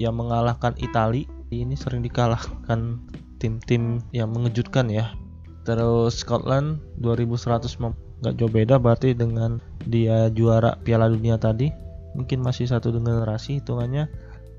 [0.00, 1.28] yang mengalahkan Italia.
[1.48, 3.00] Ini sering dikalahkan
[3.40, 5.12] tim-tim yang mengejutkan ya.
[5.64, 7.76] Terus Scotland 2100
[8.18, 11.72] nggak jauh beda berarti dengan dia juara Piala Dunia tadi.
[12.16, 14.08] Mungkin masih satu generasi hitungannya.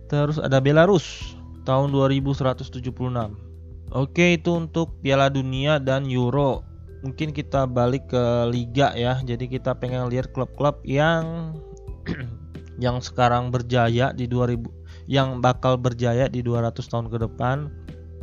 [0.09, 3.49] Terus ada Belarus tahun 2176
[3.89, 6.61] Oke, itu untuk Piala Dunia dan Euro.
[7.01, 9.17] Mungkin kita balik ke liga ya.
[9.25, 11.57] Jadi kita pengen lihat klub-klub yang
[12.79, 14.65] yang sekarang berjaya di 2000
[15.09, 17.67] yang bakal berjaya di 200 tahun ke depan.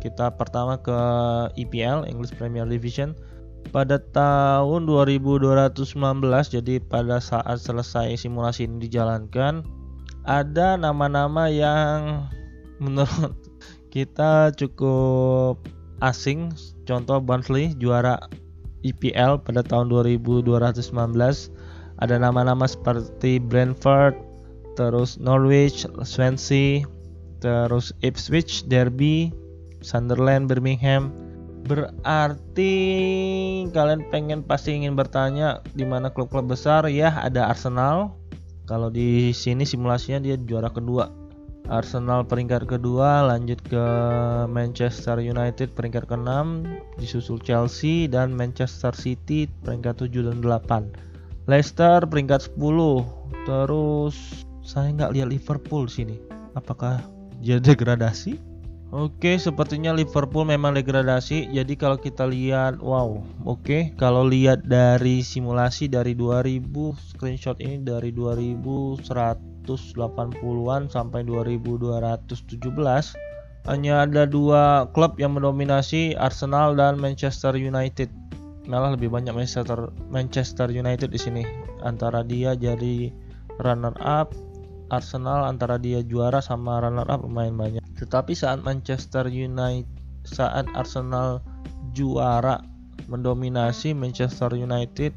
[0.01, 0.99] Kita pertama ke
[1.59, 3.17] EPL, English Premier Division.
[3.75, 5.75] Pada tahun 2219
[6.55, 9.67] jadi pada saat selesai simulasi ini dijalankan
[10.23, 12.31] ada nama-nama yang
[12.79, 13.35] menurut
[13.95, 15.59] kita cukup
[15.99, 16.55] asing
[16.87, 18.23] contoh Barnsley juara
[18.87, 20.47] EPL pada tahun 2219
[21.99, 24.26] ada nama-nama seperti Brentford
[24.77, 26.85] terus Norwich Swansea
[27.41, 29.33] terus Ipswich Derby
[29.83, 31.13] Sunderland Birmingham.
[31.67, 32.75] Berarti
[33.75, 36.87] kalian pengen pasti ingin bertanya di mana klub-klub besar?
[36.87, 38.15] Ya ada Arsenal.
[38.71, 41.11] Kalau di sini simulasinya dia juara kedua.
[41.67, 43.87] Arsenal peringkat kedua lanjut ke
[44.47, 46.63] Manchester United peringkat ke-6
[47.03, 53.03] disusul Chelsea dan Manchester City peringkat 7 dan 8 Leicester peringkat 10
[53.51, 56.19] terus saya nggak lihat Liverpool sini
[56.59, 56.99] apakah
[57.41, 58.43] dia degradasi
[58.95, 61.51] Oke, sepertinya Liverpool memang degradasi.
[61.51, 63.99] Jadi kalau kita lihat, wow, oke.
[63.99, 69.03] Kalau lihat dari simulasi dari 2000 screenshot ini dari 2100
[69.67, 72.71] 180-an sampai 2217
[73.67, 78.07] hanya ada dua klub yang mendominasi Arsenal dan Manchester United
[78.71, 81.43] malah lebih banyak Manchester Manchester United di sini
[81.83, 83.11] antara dia jadi
[83.63, 84.31] runner up
[84.89, 87.83] Arsenal antara dia juara sama runner up lumayan banyak.
[87.99, 89.89] Tetapi saat Manchester United
[90.27, 91.39] saat Arsenal
[91.95, 92.59] juara
[93.07, 95.15] mendominasi Manchester United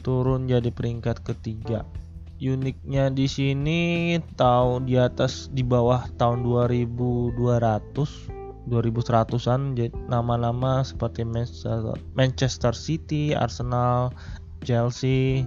[0.00, 1.84] turun jadi peringkat ketiga.
[2.36, 3.80] Uniknya di sini
[4.36, 9.78] tahun di atas di bawah tahun 2200 2100-an
[10.10, 11.22] nama-nama seperti
[12.18, 14.10] Manchester City, Arsenal,
[14.66, 15.46] Chelsea,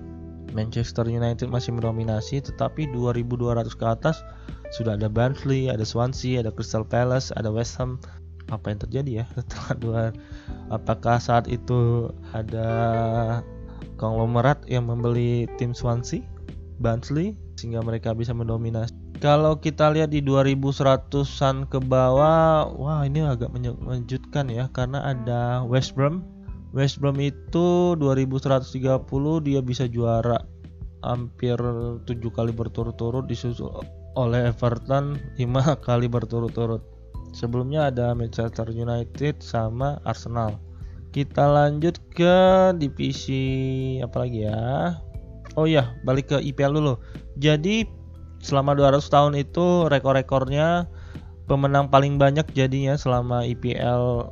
[0.52, 4.22] Manchester United masih mendominasi tetapi 2200 ke atas
[4.70, 7.98] sudah ada Barnsley, ada Swansea, ada Crystal Palace, ada West Ham.
[8.50, 10.02] Apa yang terjadi ya setelah dua
[10.74, 12.70] apakah saat itu ada
[14.02, 16.26] konglomerat yang membeli tim Swansea,
[16.82, 23.52] Barnsley sehingga mereka bisa mendominasi kalau kita lihat di 2100-an ke bawah, wah ini agak
[23.52, 26.24] mengejutkan ya karena ada West Brom.
[26.70, 29.02] West Brom itu 2130
[29.42, 30.38] dia bisa juara
[31.02, 33.82] hampir 7 kali berturut-turut disusul
[34.14, 35.46] oleh Everton 5
[35.88, 36.82] kali berturut-turut.
[37.34, 40.58] Sebelumnya ada Manchester United sama Arsenal.
[41.10, 44.94] Kita lanjut ke divisi apa lagi ya?
[45.58, 46.94] Oh iya, balik ke IPL dulu.
[47.42, 47.86] Jadi
[48.46, 50.86] selama 200 tahun itu rekor-rekornya
[51.50, 54.30] pemenang paling banyak jadinya selama IPL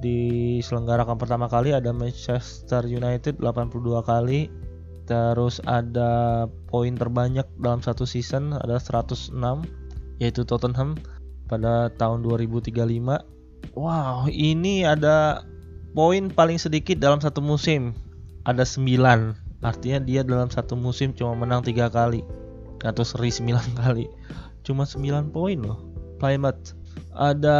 [0.00, 4.50] diselenggarakan pertama kali ada Manchester United 82 kali.
[5.04, 9.36] Terus ada poin terbanyak dalam satu season ada 106
[10.16, 10.96] yaitu Tottenham
[11.44, 15.44] pada tahun 2035 wow ini ada
[15.92, 17.92] poin paling sedikit dalam satu musim.
[18.48, 22.20] Ada 9 artinya dia dalam satu musim cuma menang tiga kali
[22.80, 23.54] atau seri 9
[23.84, 24.08] kali.
[24.64, 25.80] Cuma 9 poin loh.
[26.16, 26.72] Plymouth
[27.14, 27.58] ada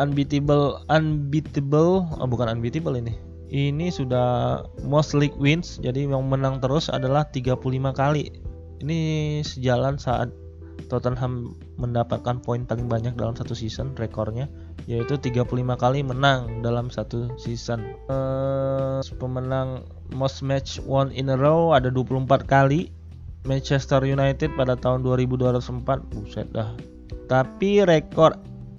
[0.00, 3.14] unbeatable unbeatable oh bukan unbeatable ini.
[3.46, 7.60] Ini sudah most league wins jadi yang menang terus adalah 35
[7.94, 8.32] kali.
[8.82, 8.98] Ini
[9.46, 10.34] sejalan saat
[10.86, 14.46] Tottenham mendapatkan poin paling banyak dalam satu season rekornya
[14.86, 17.96] yaitu 35 kali menang dalam satu season.
[18.06, 19.82] Uh, pemenang
[20.14, 22.90] most match won in a row ada 24 kali.
[23.46, 26.74] Manchester United pada tahun 2204 buset dah.
[27.30, 28.34] Tapi rekor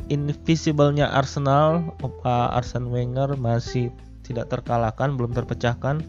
[0.07, 3.91] invisible-nya Arsenal Pak Arsene Wenger masih
[4.23, 6.03] tidak terkalahkan belum terpecahkan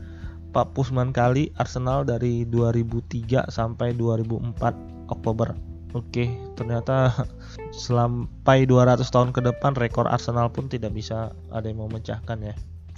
[0.51, 5.55] 49 kali Arsenal dari 2003 sampai 2004 Oktober
[5.97, 7.09] Oke, ternyata
[7.89, 12.55] sampai 200 tahun ke depan rekor Arsenal pun tidak bisa ada yang mau memecahkan ya.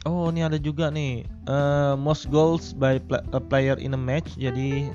[0.09, 2.99] Oh, ini ada juga nih uh, most goals by
[3.31, 4.35] a player in a match.
[4.35, 4.91] Jadi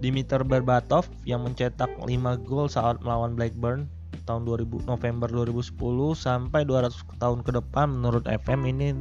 [0.00, 2.08] Dimitar Berbatov yang mencetak 5
[2.48, 5.74] gol saat melawan Blackburn tahun 2000 November 2010
[6.14, 8.94] sampai 200 tahun ke depan menurut FM ini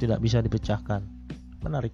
[0.00, 1.04] tidak bisa dipecahkan.
[1.62, 1.92] Menarik.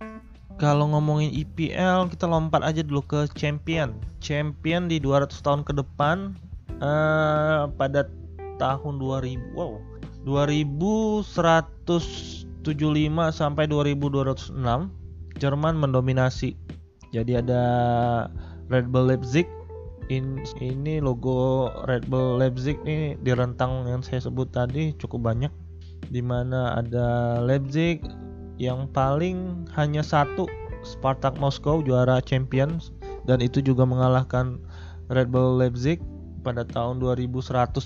[0.60, 3.96] Kalau ngomongin IPL kita lompat aja dulu ke champion.
[4.20, 6.36] Champion di 200 tahun ke depan
[6.84, 8.04] uh, pada
[8.60, 9.80] tahun 2000 wow
[10.28, 11.24] 2175
[13.32, 14.52] sampai 2206
[15.40, 16.52] Jerman mendominasi.
[17.10, 17.62] Jadi ada
[18.68, 19.48] Red Bull Leipzig
[20.10, 25.52] in, ini logo Red Bull Leipzig ini di rentang yang saya sebut tadi cukup banyak
[26.10, 28.02] di mana ada Leipzig
[28.58, 30.50] yang paling hanya satu
[30.82, 32.90] Spartak Moskow juara Champions
[33.24, 34.58] dan itu juga mengalahkan
[35.08, 36.02] Red Bull Leipzig
[36.42, 37.78] pada tahun 2199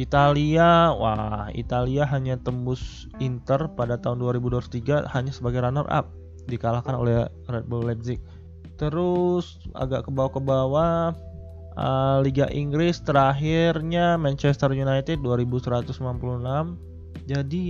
[0.00, 6.08] Italia wah Italia hanya tembus Inter pada tahun 2023 hanya sebagai runner up
[6.48, 8.22] dikalahkan oleh Red Bull Leipzig
[8.76, 11.16] terus agak ke bawah ke bawah
[11.76, 16.00] uh, Liga Inggris terakhirnya Manchester United 2196
[17.26, 17.64] jadi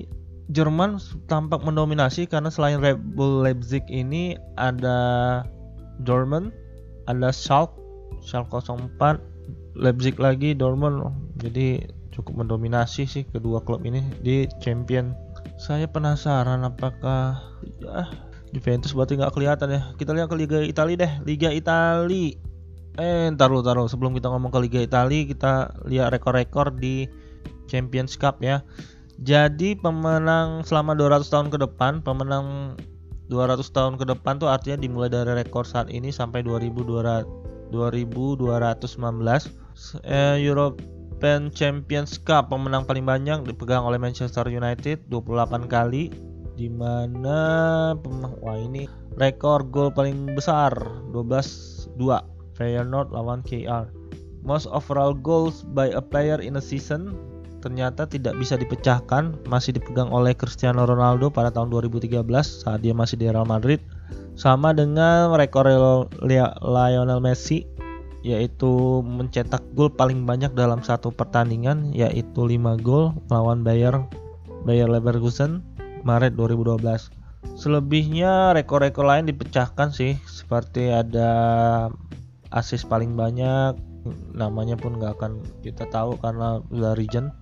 [0.47, 5.43] Jerman tampak mendominasi karena selain Red Bull Leipzig ini ada
[6.07, 6.55] Dortmund
[7.11, 7.75] ada Schalke
[8.23, 9.19] Schalke 04
[9.77, 11.13] Leipzig lagi Dortmund.
[11.43, 11.83] Jadi
[12.15, 15.13] cukup mendominasi sih kedua klub ini di champion
[15.61, 17.37] saya penasaran apakah
[17.85, 18.09] ya,
[18.55, 19.81] Juventus berarti nggak kelihatan ya.
[19.99, 21.13] Kita lihat ke Liga Italia deh.
[21.27, 22.37] Liga Italia.
[22.97, 27.05] Eh, ntar lu taruh sebelum kita ngomong ke Liga Italia, kita lihat rekor-rekor di
[27.69, 28.65] Champions Cup ya.
[29.21, 32.77] Jadi pemenang selama 200 tahun ke depan, pemenang
[33.29, 37.27] 200 tahun ke depan tuh artinya dimulai dari rekor saat ini sampai 2200
[37.75, 38.47] 2219
[40.07, 46.15] eh, European Champions Cup pemenang paling banyak dipegang oleh Manchester United 28 kali
[46.57, 47.93] di mana
[48.41, 48.89] wah ini
[49.21, 50.73] rekor gol paling besar
[51.13, 52.01] 12-2
[52.57, 53.93] Feyenoord lawan KR.
[54.41, 57.13] Most overall goals by a player in a season
[57.61, 63.19] ternyata tidak bisa dipecahkan masih dipegang oleh Cristiano Ronaldo pada tahun 2013 saat dia masih
[63.19, 63.83] di Real Madrid
[64.39, 65.67] sama dengan rekor
[66.63, 67.67] Lionel Messi
[68.23, 73.99] yaitu mencetak gol paling banyak dalam satu pertandingan yaitu 5 gol melawan Bayer
[74.63, 75.63] Bayer Leverkusen
[76.07, 77.11] Maret 2012.
[77.59, 81.31] Selebihnya rekor-rekor lain dipecahkan sih, seperti ada
[82.55, 83.75] asis paling banyak,
[84.31, 87.35] namanya pun nggak akan kita tahu karena udah region.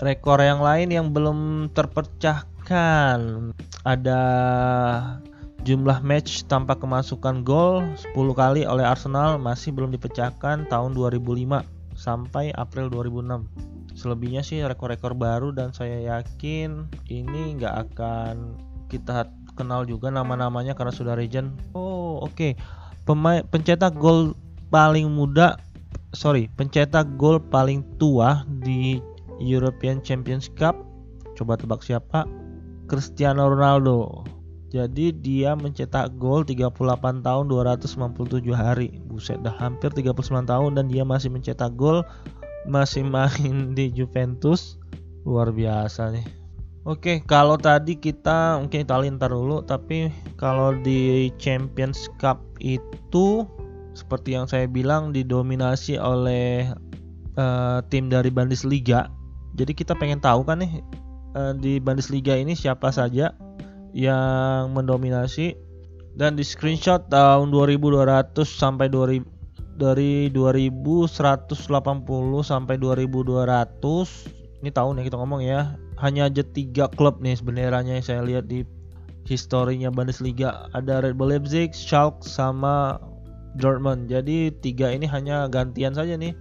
[0.00, 3.52] rekor yang lain yang belum terpecahkan
[3.84, 4.20] ada
[5.60, 7.84] jumlah match tanpa kemasukan gol
[8.16, 15.12] 10 kali oleh Arsenal masih belum dipecahkan tahun 2005 sampai April 2006 selebihnya sih rekor-rekor
[15.12, 18.56] baru dan saya yakin ini nggak akan
[18.88, 19.28] kita
[19.60, 22.52] kenal juga nama-namanya karena sudah legend oh oke okay.
[23.04, 24.32] pemain pencetak gol
[24.72, 25.60] paling muda
[26.16, 28.98] sorry pencetak gol paling tua di
[29.40, 30.76] European Champions Cup.
[31.34, 32.28] Coba tebak siapa?
[32.86, 34.22] Cristiano Ronaldo.
[34.70, 39.02] Jadi dia mencetak gol 38 tahun 297 hari.
[39.10, 42.06] Buset dah hampir 39 tahun dan dia masih mencetak gol
[42.70, 44.78] masih main di Juventus.
[45.26, 46.26] Luar biasa nih.
[46.88, 50.08] Oke, kalau tadi kita mungkin Italia ntar dulu, tapi
[50.40, 53.44] kalau di Champions Cup itu
[53.92, 56.72] seperti yang saya bilang didominasi oleh
[57.36, 59.12] uh, tim dari Bundesliga
[59.54, 60.80] jadi kita pengen tahu kan nih
[61.34, 63.34] uh, di Bundesliga ini siapa saja
[63.92, 65.56] yang mendominasi.
[66.10, 69.40] Dan di screenshot tahun 2200 sampai 2000
[69.80, 71.48] dari 2180
[72.44, 75.80] sampai 2200 ini tahun yang kita ngomong ya.
[75.96, 78.68] Hanya aja tiga klub nih sebenarnya yang saya lihat di
[79.24, 80.68] historinya Bundesliga.
[80.76, 83.00] Ada Red Bull Leipzig, Schalke sama
[83.56, 84.12] Dortmund.
[84.12, 86.36] Jadi tiga ini hanya gantian saja nih.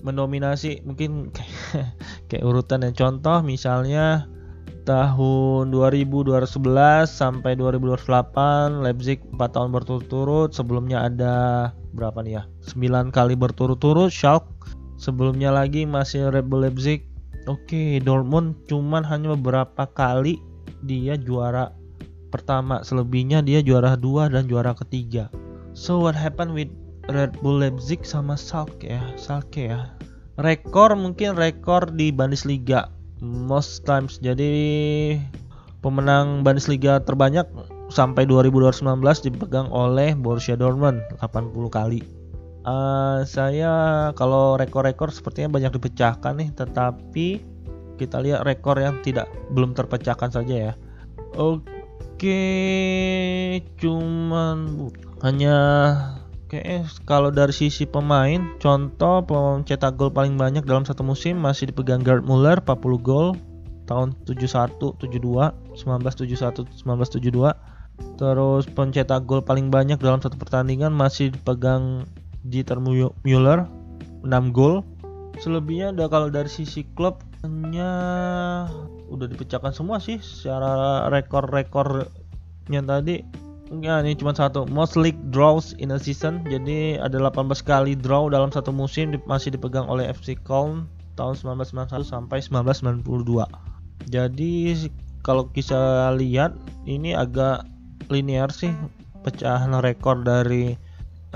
[0.00, 0.80] Mendominasi.
[0.88, 1.28] Mungkin
[2.32, 4.24] kayak urutan yang contoh misalnya
[4.88, 6.48] tahun 2011
[7.04, 10.56] sampai 2028 Leipzig 4 tahun berturut-turut.
[10.56, 11.36] Sebelumnya ada
[11.92, 12.42] berapa nih ya?
[12.72, 14.48] 9 kali berturut-turut Schalke.
[14.96, 17.04] Sebelumnya lagi masih Red Bull Leipzig.
[17.44, 20.40] Oke Dortmund cuman hanya beberapa kali
[20.88, 21.76] dia juara
[22.32, 22.80] pertama.
[22.80, 25.28] Selebihnya dia juara dua dan juara ketiga.
[25.76, 26.72] So what happened with
[27.12, 29.92] Red Bull Leipzig sama Schalke ya, Schalke ya.
[30.40, 34.18] Rekor mungkin rekor di Bundesliga most times.
[34.18, 35.16] Jadi
[35.82, 37.46] pemenang Bundesliga terbanyak
[37.88, 38.84] sampai 2019
[39.24, 42.00] dipegang oleh Borussia Dortmund 80 kali.
[42.68, 43.72] Uh, saya
[44.12, 47.40] kalau rekor-rekor sepertinya banyak dipecahkan nih, tetapi
[47.96, 49.26] kita lihat rekor yang tidak
[49.56, 50.72] belum terpecahkan saja ya.
[51.38, 52.44] Oke,
[53.80, 54.90] cuman
[55.24, 55.56] hanya
[56.48, 56.64] Oke,
[57.04, 62.24] kalau dari sisi pemain, contoh pencetak gol paling banyak dalam satu musim masih dipegang Gerd
[62.24, 63.36] Muller 40 gol
[63.84, 67.52] tahun 71, 72, 1971, 1972.
[68.16, 72.08] Terus pencetak gol paling banyak dalam satu pertandingan masih dipegang
[72.40, 73.68] Dieter Müller
[74.24, 74.80] 6 gol.
[75.44, 77.92] Selebihnya ada kalau dari sisi klub hanya
[79.12, 84.64] udah dipecahkan semua sih secara rekor-rekornya tadi Ya, ini cuma satu.
[84.72, 86.40] Most league draws in a season.
[86.48, 90.88] Jadi ada 18 kali draw dalam satu musim masih dipegang oleh FC Köln
[91.20, 93.44] tahun 1991 sampai 1992.
[94.08, 94.52] Jadi
[95.20, 96.56] kalau kita lihat
[96.88, 97.68] ini agak
[98.08, 98.72] linear sih
[99.20, 100.80] pecahan rekor dari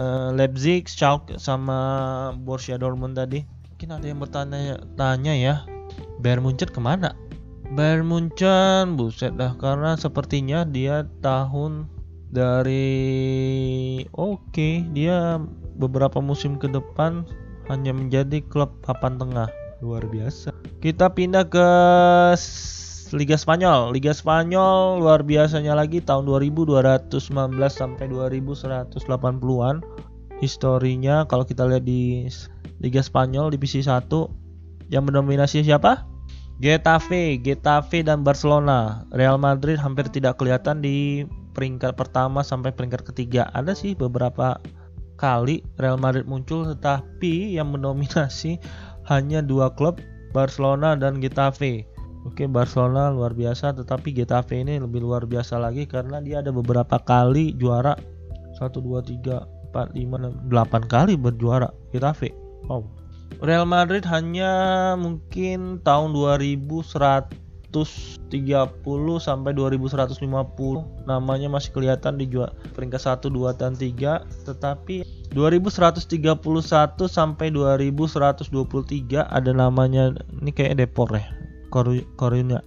[0.01, 3.45] uh, Leipzig, Schalke sama Borussia Dortmund tadi.
[3.77, 5.55] Mungkin ada yang bertanya-tanya ya,
[6.25, 7.13] Bayern Munchen ke mana?
[7.77, 11.92] Bayern Munchen, buset dah karena sepertinya dia tahun
[12.33, 15.37] dari oke okay, dia
[15.77, 17.29] beberapa musim ke depan
[17.69, 19.53] hanya menjadi klub papan tengah
[19.85, 21.69] luar biasa kita pindah ke
[23.13, 27.13] Liga Spanyol Liga Spanyol luar biasanya lagi tahun 2219
[27.69, 29.85] sampai 2180-an
[30.41, 32.27] historinya kalau kita lihat di
[32.83, 34.11] Liga Spanyol divisi 1
[34.91, 36.05] yang mendominasi siapa?
[36.61, 39.09] Getafe, Getafe dan Barcelona.
[39.15, 43.49] Real Madrid hampir tidak kelihatan di peringkat pertama sampai peringkat ketiga.
[43.53, 44.59] Ada sih beberapa
[45.21, 48.59] kali Real Madrid muncul tetapi yang mendominasi
[49.07, 50.03] hanya dua klub
[50.35, 51.87] Barcelona dan Getafe.
[52.23, 56.99] Oke Barcelona luar biasa tetapi Getafe ini lebih luar biasa lagi karena dia ada beberapa
[56.99, 57.95] kali juara.
[58.59, 62.31] 1 2 3 4 5 6 8 kali berjuara Getafe.
[62.69, 62.87] Wow.
[63.41, 68.29] Real Madrid hanya mungkin tahun 2100 2130
[69.17, 72.29] sampai 2150 namanya masih kelihatan di
[72.77, 75.03] peringkat 1 2 dan 3 tetapi
[75.33, 76.37] 2131
[77.09, 81.25] sampai 2123 ada namanya ini kayak Depor ya
[81.73, 82.61] Korunya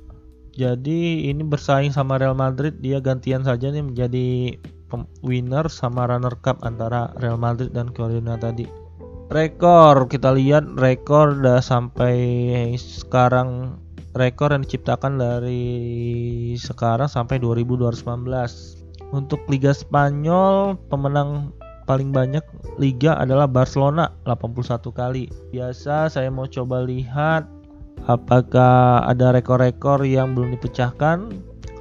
[0.55, 4.55] jadi ini bersaing sama Real Madrid dia gantian saja nih menjadi
[5.19, 8.63] winner sama runner cup antara Real Madrid dan Corina tadi.
[9.33, 12.15] Rekor kita lihat rekor udah sampai
[12.77, 13.81] sekarang
[14.15, 15.63] rekor yang diciptakan dari
[16.55, 18.03] sekarang sampai 2219.
[19.13, 21.53] Untuk Liga Spanyol, pemenang
[21.85, 22.41] paling banyak
[22.81, 25.29] liga adalah Barcelona 81 kali.
[25.53, 27.45] Biasa saya mau coba lihat
[28.05, 31.31] Apakah ada rekor-rekor yang belum dipecahkan?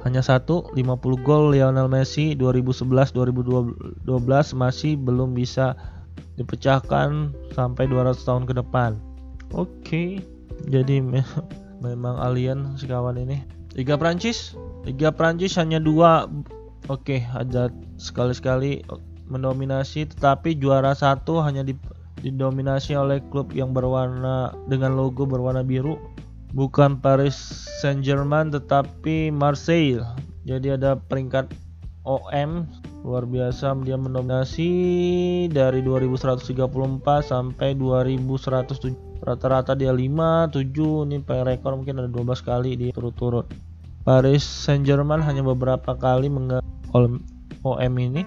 [0.07, 4.05] Hanya satu, 50 gol Lionel Messi 2011-2012
[4.57, 5.77] masih belum bisa
[6.39, 8.97] dipecahkan sampai 200 tahun ke depan.
[9.53, 10.09] Oke, okay.
[10.69, 11.01] jadi
[11.85, 13.45] memang alien si kawan ini.
[13.77, 16.25] Liga Prancis, Liga Prancis hanya dua.
[16.89, 17.69] Oke, okay, ada
[18.01, 18.81] sekali-sekali
[19.29, 21.77] mendominasi, tetapi juara satu hanya di
[22.25, 25.99] didominasi oleh klub yang berwarna dengan logo berwarna biru
[26.57, 27.37] bukan Paris
[27.83, 30.01] Saint-Germain tetapi Marseille.
[30.47, 31.53] Jadi ada peringkat
[32.05, 32.65] OM
[33.05, 34.69] luar biasa dia mendominasi
[35.53, 36.65] dari 2134
[37.21, 43.47] sampai 2107 rata-rata dia 5 7 ini rekor mungkin ada 12 kali dia turut-turut
[44.05, 46.61] Paris Saint-Germain hanya beberapa kali meng
[47.65, 48.21] OM ini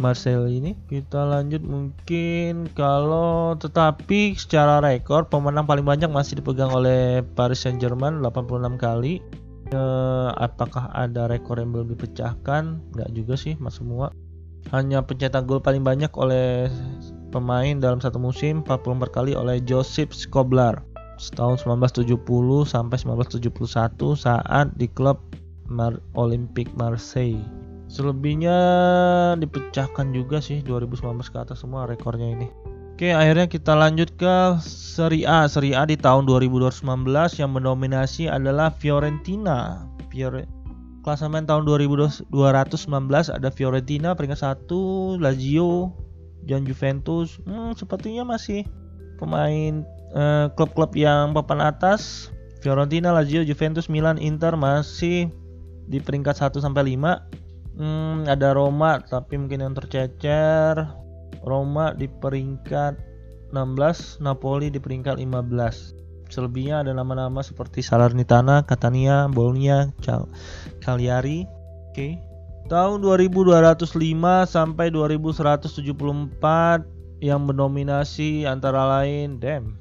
[0.00, 0.72] Marcel ini.
[0.88, 8.24] Kita lanjut mungkin kalau tetapi secara rekor pemenang paling banyak masih dipegang oleh Paris Saint-Germain
[8.24, 9.20] 86 kali.
[9.70, 12.80] Eh, apakah ada rekor yang belum dipecahkan?
[12.96, 14.10] Nggak juga sih mas semua
[14.68, 16.68] hanya pencetak gol paling banyak oleh
[17.32, 20.84] pemain dalam satu musim 44 kali oleh Joseph Skoblar.
[21.20, 22.16] Tahun 1970
[22.64, 25.20] sampai 1971 saat di klub
[25.68, 27.44] Mar Olympique Marseille.
[27.90, 28.58] Selebihnya
[29.36, 32.48] dipecahkan juga sih 2019 ke atas semua rekornya ini.
[32.96, 35.48] Oke akhirnya kita lanjut ke Serie A.
[35.48, 36.84] Serie A di tahun 2019
[37.40, 39.88] yang mendominasi adalah Fiorentina.
[40.12, 40.59] Fiore
[41.00, 42.28] klasemen tahun 2219
[43.32, 45.92] ada Fiorentina peringkat 1 Lazio
[46.44, 48.64] dan Juventus hmm, sepertinya masih
[49.16, 49.84] pemain
[50.16, 55.32] eh, klub-klub eh, yang papan atas Fiorentina, Lazio, Juventus, Milan, Inter masih
[55.88, 57.40] di peringkat 1 sampai 5
[57.80, 60.76] Hmm, ada Roma tapi mungkin yang tercecer.
[61.40, 63.00] Roma di peringkat
[63.56, 65.96] 16, Napoli di peringkat 15.
[66.30, 70.30] Selebihnya ada nama-nama seperti Salernitana, Catania, Bologna, Cal
[70.78, 71.42] Cagliari.
[71.90, 71.92] Oke.
[71.92, 72.12] Okay.
[72.70, 76.86] Tahun 2205 sampai 2174
[77.18, 79.74] yang mendominasi antara lain Dem,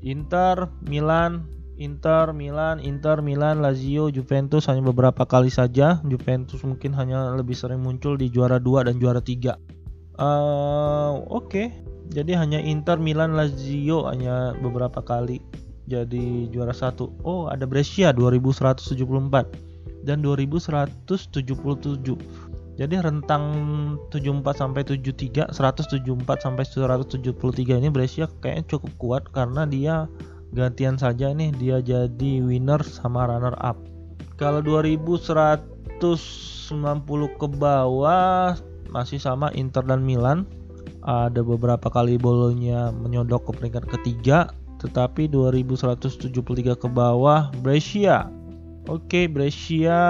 [0.00, 1.44] Inter, Milan,
[1.76, 6.00] Inter, Milan, Inter, Milan, Lazio, Juventus hanya beberapa kali saja.
[6.06, 9.60] Juventus mungkin hanya lebih sering muncul di juara 2 dan juara 3.
[10.14, 11.66] Uh, Oke, okay.
[12.08, 15.42] jadi hanya Inter, Milan, Lazio hanya beberapa kali
[15.84, 17.12] jadi juara satu.
[17.24, 22.16] Oh, ada Brescia 2174 dan 2177.
[22.74, 23.44] Jadi rentang
[24.10, 30.10] 74 sampai 73, 174 sampai 173 ini Brescia kayaknya cukup kuat karena dia
[30.54, 33.74] gantian saja nih dia jadi winner sama runner up
[34.38, 36.06] kalau 2190
[37.34, 38.54] ke bawah
[38.94, 40.46] masih sama Inter dan Milan
[41.02, 44.54] ada beberapa kali bolonya menyodok ke peringkat ketiga
[44.84, 48.28] tetapi 2173 ke bawah Brescia
[48.84, 50.00] Oke okay, Brescia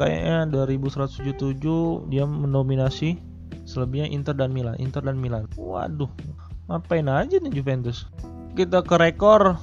[0.00, 3.20] kayaknya 2177 dia mendominasi
[3.68, 6.08] selebihnya Inter dan Milan Inter dan Milan waduh
[6.72, 8.08] ngapain aja nih Juventus
[8.56, 9.60] kita ke rekor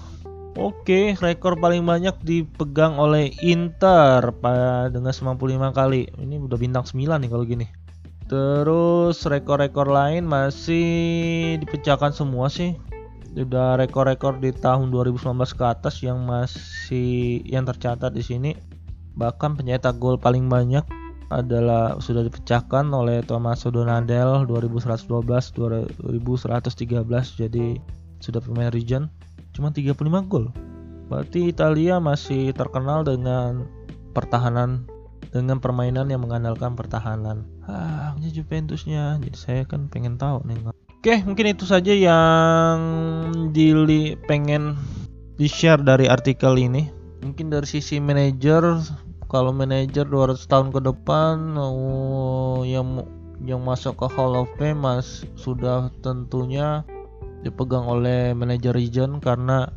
[0.54, 4.22] Oke, rekor paling banyak dipegang oleh Inter
[4.94, 6.14] dengan 95 kali.
[6.14, 7.66] Ini udah bintang 9 nih kalau gini.
[8.30, 12.78] Terus rekor-rekor lain masih dipecahkan semua sih.
[13.34, 18.52] Udah rekor-rekor di tahun 2019 ke atas yang masih yang tercatat di sini.
[19.18, 20.86] Bahkan pencetak gol paling banyak
[21.34, 25.26] adalah sudah dipecahkan oleh Thomas Donadel 2112
[25.58, 27.82] 2113 jadi
[28.22, 29.10] sudah pemain region
[29.58, 30.54] cuma 35 gol.
[31.10, 33.66] Berarti Italia masih terkenal dengan
[34.14, 34.86] pertahanan
[35.34, 37.50] dengan permainan yang mengandalkan pertahanan.
[37.66, 39.18] Ah, ini Juventusnya.
[39.18, 40.83] Jadi saya kan pengen tahu nih.
[41.04, 42.80] Oke, mungkin itu saja yang
[43.52, 44.80] dili pengen
[45.36, 46.88] di-share dari artikel ini.
[47.20, 48.80] Mungkin dari sisi manajer
[49.28, 53.04] kalau manajer 200 tahun ke depan oh, yang
[53.44, 56.88] yang masuk ke Hall of Fame mas sudah tentunya
[57.44, 59.76] dipegang oleh manajer region karena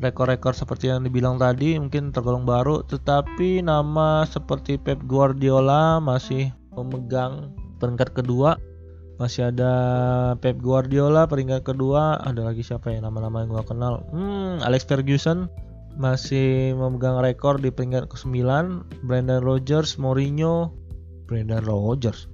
[0.00, 7.52] rekor-rekor seperti yang dibilang tadi mungkin tergolong baru tetapi nama seperti Pep Guardiola masih memegang
[7.76, 8.56] peringkat kedua
[9.20, 9.72] masih ada
[10.40, 12.20] Pep Guardiola peringkat kedua.
[12.22, 13.00] Ada lagi siapa ya?
[13.04, 14.04] Nama-nama yang gua kenal.
[14.12, 15.48] Hmm, Alex Ferguson
[16.00, 18.40] masih memegang rekor di peringkat ke-9
[19.04, 20.72] Brendan Rodgers Mourinho.
[21.28, 22.28] Brendan Rodgers?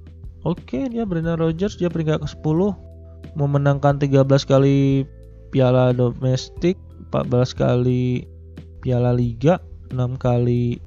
[0.47, 2.75] Oke dia Brendan Rodgers dia peringkat ke-10
[3.35, 5.07] memenangkan 13 kali
[5.51, 6.79] piala domestik,
[7.11, 8.27] 14 kali
[8.83, 9.59] piala liga,
[9.91, 10.79] 6 kali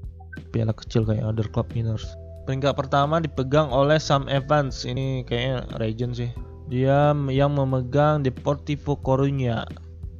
[0.52, 2.08] piala kecil kayak other club winners.
[2.46, 4.84] Peringkat pertama dipegang oleh Sam Evans.
[4.84, 6.34] Ini kayaknya region sih.
[6.72, 9.68] Dia yang memegang Deportivo Coruña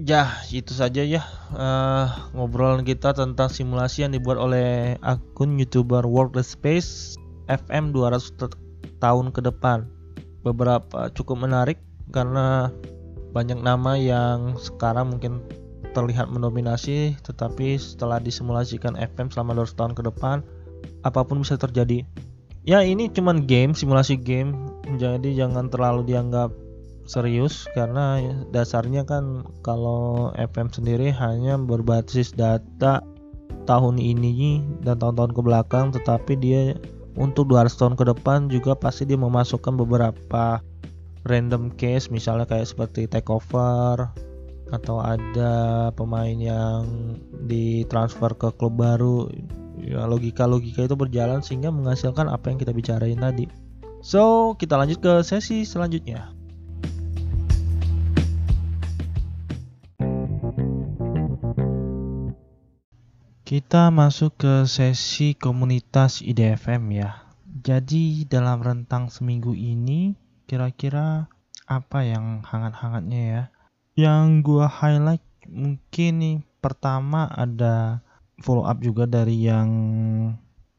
[0.02, 1.22] Ya, itu saja ya
[1.54, 7.14] uh, ngobrolan kita tentang simulasi yang dibuat oleh akun YouTuber World Space
[7.46, 8.34] FM 200
[8.98, 9.86] tahun ke depan.
[10.42, 11.78] Beberapa cukup menarik
[12.10, 12.74] karena
[13.30, 15.38] banyak nama yang sekarang mungkin
[15.94, 20.42] terlihat mendominasi tetapi setelah disimulasikan FM selama 200 tahun ke depan
[21.02, 22.06] apa pun bisa terjadi.
[22.62, 24.54] Ya, ini cuman game, simulasi game.
[25.02, 26.54] Jadi jangan terlalu dianggap
[27.10, 28.22] serius karena
[28.54, 33.02] dasarnya kan kalau FM sendiri hanya berbasis data
[33.66, 36.62] tahun ini dan tahun-tahun ke belakang tetapi dia
[37.20, 40.64] untuk 200 tahun ke depan juga pasti dia memasukkan beberapa
[41.28, 44.10] random case misalnya kayak seperti takeover
[44.72, 46.88] atau ada pemain yang
[47.44, 49.28] ditransfer ke klub baru
[49.82, 53.50] ya logika-logika itu berjalan sehingga menghasilkan apa yang kita bicarain tadi
[54.06, 56.42] so kita lanjut ke sesi selanjutnya
[63.52, 67.28] Kita masuk ke sesi komunitas IDFM ya.
[67.44, 70.16] Jadi dalam rentang seminggu ini
[70.48, 71.28] kira-kira
[71.68, 73.44] apa yang hangat-hangatnya ya?
[74.00, 78.00] Yang gua highlight mungkin nih pertama ada
[78.42, 79.70] follow up juga dari yang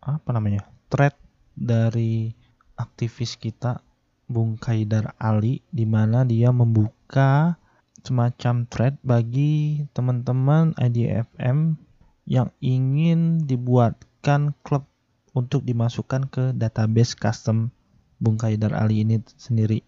[0.02, 0.66] apa namanya?
[0.92, 1.16] thread
[1.56, 2.28] dari
[2.76, 3.80] aktivis kita
[4.28, 7.56] Bung Kaidar Ali di mana dia membuka
[8.02, 11.78] semacam thread bagi teman-teman IDFM
[12.26, 14.84] yang ingin dibuatkan klub
[15.32, 17.72] untuk dimasukkan ke database custom
[18.20, 19.80] Bung Kaidar Ali ini sendiri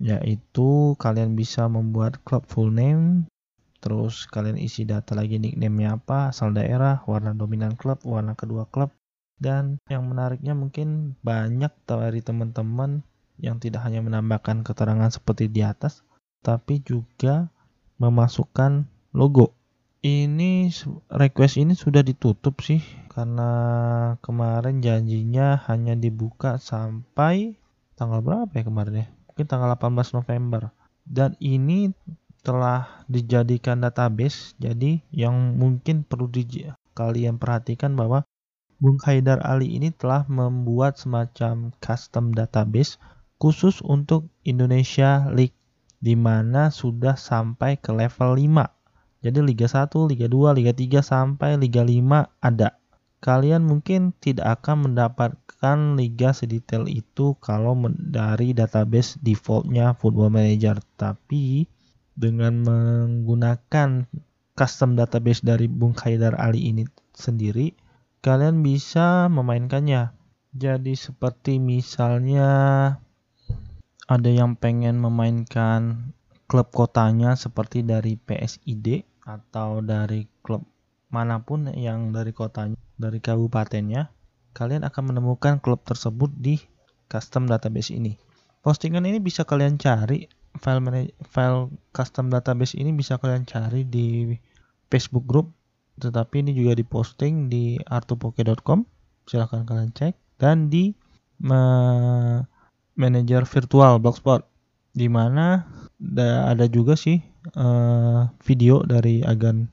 [0.00, 3.28] yaitu kalian bisa membuat klub full name
[3.80, 8.92] terus kalian isi data lagi nickname-nya apa asal daerah warna dominan klub warna kedua klub.
[9.40, 13.00] Dan yang menariknya mungkin banyak dari teman-teman
[13.40, 16.04] yang tidak hanya menambahkan keterangan seperti di atas
[16.44, 17.48] tapi juga
[18.00, 18.84] memasukkan
[19.16, 19.56] logo.
[20.00, 20.72] Ini
[21.12, 22.80] request ini sudah ditutup sih
[23.12, 23.52] karena
[24.24, 27.52] kemarin janjinya hanya dibuka sampai
[28.00, 29.06] tanggal berapa ya kemarin ya?
[29.28, 30.72] Mungkin tanggal 18 November.
[31.04, 31.92] Dan ini
[32.40, 38.24] telah dijadikan database jadi yang mungkin perlu di kalian perhatikan bahwa
[38.80, 42.96] Bung Haidar Ali ini telah membuat semacam custom database
[43.36, 45.56] khusus untuk Indonesia League
[46.00, 48.80] di mana sudah sampai ke level 5
[49.20, 52.80] jadi Liga 1, Liga 2, Liga 3 sampai Liga 5 ada.
[53.20, 60.80] Kalian mungkin tidak akan mendapatkan liga sedetail itu kalau dari database defaultnya Football Manager.
[60.96, 61.68] Tapi
[62.14, 64.06] dengan menggunakan
[64.58, 66.84] custom database dari Bung Haidar Ali ini
[67.16, 67.72] sendiri,
[68.20, 70.12] kalian bisa memainkannya.
[70.50, 72.50] Jadi seperti misalnya
[74.10, 76.10] ada yang pengen memainkan
[76.50, 80.66] klub kotanya seperti dari PSID atau dari klub
[81.10, 84.10] mana pun yang dari kotanya, dari kabupatennya,
[84.54, 86.58] kalian akan menemukan klub tersebut di
[87.10, 88.18] custom database ini.
[88.62, 90.26] Postingan ini bisa kalian cari,
[90.58, 94.34] file manage, file custom database ini bisa kalian cari di
[94.90, 95.54] Facebook group,
[96.02, 98.82] tetapi ini juga diposting di artupoke.com.
[99.28, 100.96] Silahkan kalian cek dan di
[102.98, 104.44] manager virtual blogspot
[104.90, 105.64] di mana
[106.50, 107.22] ada juga sih
[107.54, 109.70] uh, video dari Agan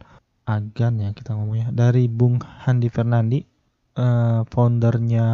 [0.48, 3.44] Agan ya kita ngomongnya dari Bung Handi Fernandi
[3.98, 5.28] uh, foundernya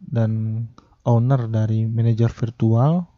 [0.00, 0.64] dan
[1.04, 3.09] owner dari manajer virtual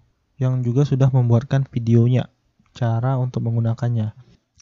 [0.43, 2.27] yang juga sudah membuatkan videonya
[2.75, 4.11] cara untuk menggunakannya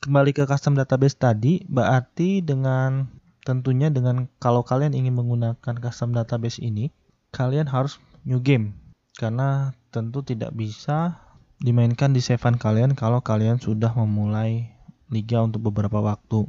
[0.04, 3.08] kembali ke custom database tadi berarti dengan
[3.40, 6.92] tentunya dengan kalau kalian ingin menggunakan custom database ini
[7.32, 7.96] kalian harus
[8.28, 8.76] new game
[9.16, 11.16] karena tentu tidak bisa
[11.60, 14.72] dimainkan di save kalian kalau kalian sudah memulai
[15.12, 16.48] liga untuk beberapa waktu.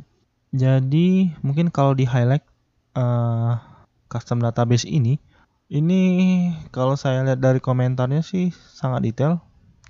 [0.56, 2.46] Jadi mungkin kalau di highlight
[2.96, 3.60] uh,
[4.08, 5.20] custom database ini,
[5.72, 6.02] ini
[6.76, 9.40] kalau saya lihat dari komentarnya sih sangat detail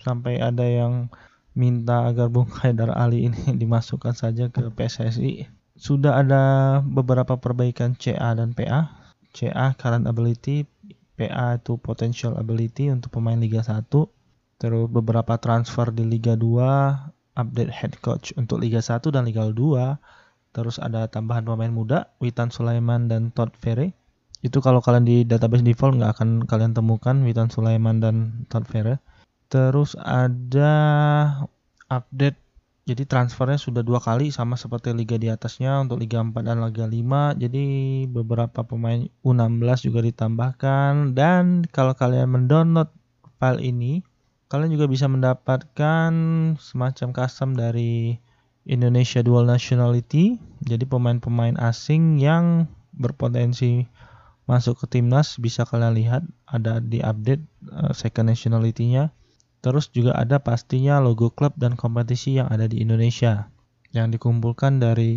[0.05, 1.09] sampai ada yang
[1.57, 5.49] minta agar Bung Haidar Ali ini dimasukkan saja ke PSSI.
[5.81, 6.43] Sudah ada
[6.85, 9.01] beberapa perbaikan CA dan PA.
[9.33, 10.69] CA current ability,
[11.17, 13.89] PA itu potential ability untuk pemain Liga 1
[14.61, 19.57] terus beberapa transfer di Liga 2, update head coach untuk Liga 1 dan Liga 2,
[20.53, 23.97] terus ada tambahan pemain muda, Witan Sulaiman dan Todd Ferre.
[24.41, 28.97] Itu kalau kalian di database default nggak akan kalian temukan Witan Sulaiman dan Todd Ferre.
[29.49, 30.73] Terus ada
[31.91, 32.41] update
[32.81, 36.89] jadi transfernya sudah dua kali sama seperti liga di atasnya untuk Liga 4 dan Liga
[36.89, 37.37] 5.
[37.37, 37.65] Jadi
[38.09, 42.89] beberapa pemain U16 juga ditambahkan dan kalau kalian mendownload
[43.37, 44.01] file ini
[44.49, 46.11] kalian juga bisa mendapatkan
[46.57, 48.17] semacam custom dari
[48.65, 50.41] Indonesia dual nationality.
[50.65, 52.65] Jadi pemain-pemain asing yang
[52.97, 53.85] berpotensi
[54.51, 57.39] masuk ke timnas bisa kalian lihat ada di update
[57.71, 59.15] uh, second nationality-nya.
[59.63, 63.47] Terus juga ada pastinya logo klub dan kompetisi yang ada di Indonesia
[63.91, 65.13] yang dikumpulkan dari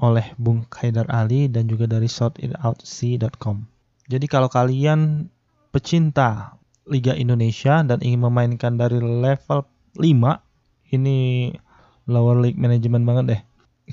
[0.00, 3.64] oleh Bung Haidar Ali dan juga dari sortitoutsea.com.
[4.08, 5.28] Jadi kalau kalian
[5.72, 9.64] pecinta Liga Indonesia dan ingin memainkan dari level
[9.96, 11.48] 5, ini
[12.04, 13.40] lower league management banget deh.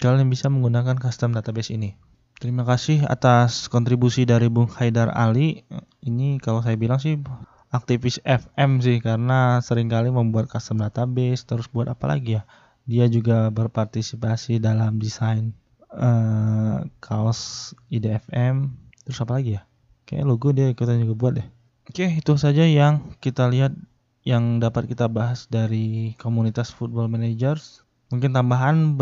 [0.04, 1.96] Kalian bisa menggunakan custom database ini.
[2.42, 5.62] Terima kasih atas kontribusi dari Bung Haidar Ali.
[6.02, 7.22] Ini kalau saya bilang sih
[7.70, 12.50] aktivis FM sih karena sering kali membuat custom database terus buat apa lagi ya?
[12.89, 15.54] Dia juga berpartisipasi dalam desain
[15.94, 18.74] uh, kaos IDFM
[19.06, 19.70] terus apa lagi ya?
[20.10, 21.48] Kayak logo dia ikutan juga buat deh.
[21.94, 23.78] Oke itu saja yang kita lihat
[24.26, 27.86] yang dapat kita bahas dari komunitas football managers.
[28.10, 28.98] Mungkin tambahan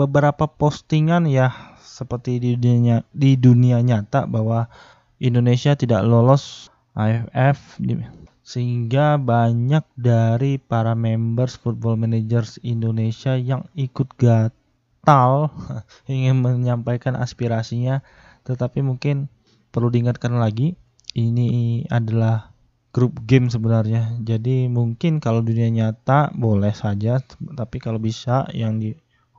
[0.00, 4.72] beberapa postingan ya seperti di dunia di dunia nyata bahwa
[5.20, 7.76] Indonesia tidak lolos AFF
[8.40, 15.54] sehingga banyak dari para members Football Managers Indonesia yang ikut gatal
[16.10, 18.02] ingin menyampaikan aspirasinya.
[18.48, 19.30] Tetapi mungkin
[19.70, 20.74] perlu diingatkan lagi
[21.14, 22.50] ini adalah
[22.90, 24.18] grup game sebenarnya.
[24.18, 27.22] Jadi mungkin kalau dunia nyata boleh saja
[27.54, 28.82] tapi kalau bisa yang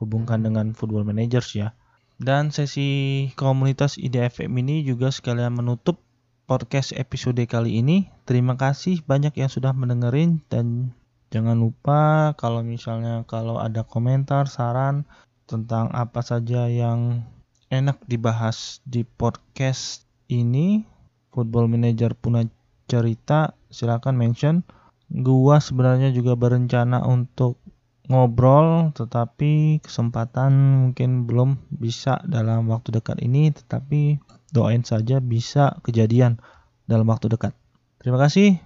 [0.02, 1.70] dihubungkan dengan Football Managers ya
[2.18, 6.02] dan sesi komunitas IDFM ini juga sekalian menutup
[6.50, 8.10] podcast episode kali ini.
[8.26, 10.90] Terima kasih banyak yang sudah mendengarin dan
[11.30, 15.06] jangan lupa kalau misalnya kalau ada komentar, saran
[15.46, 17.22] tentang apa saja yang
[17.70, 20.82] enak dibahas di podcast ini,
[21.30, 22.50] Football Manager punya
[22.90, 24.66] cerita, silakan mention.
[25.12, 27.61] Gua sebenarnya juga berencana untuk
[28.10, 30.52] ngobrol tetapi kesempatan
[30.90, 34.18] mungkin belum bisa dalam waktu dekat ini tetapi
[34.50, 36.42] doain saja bisa kejadian
[36.90, 37.54] dalam waktu dekat.
[38.02, 38.58] Terima kasih.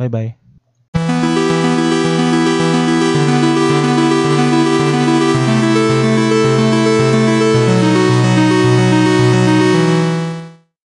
[0.00, 0.37] Bye bye.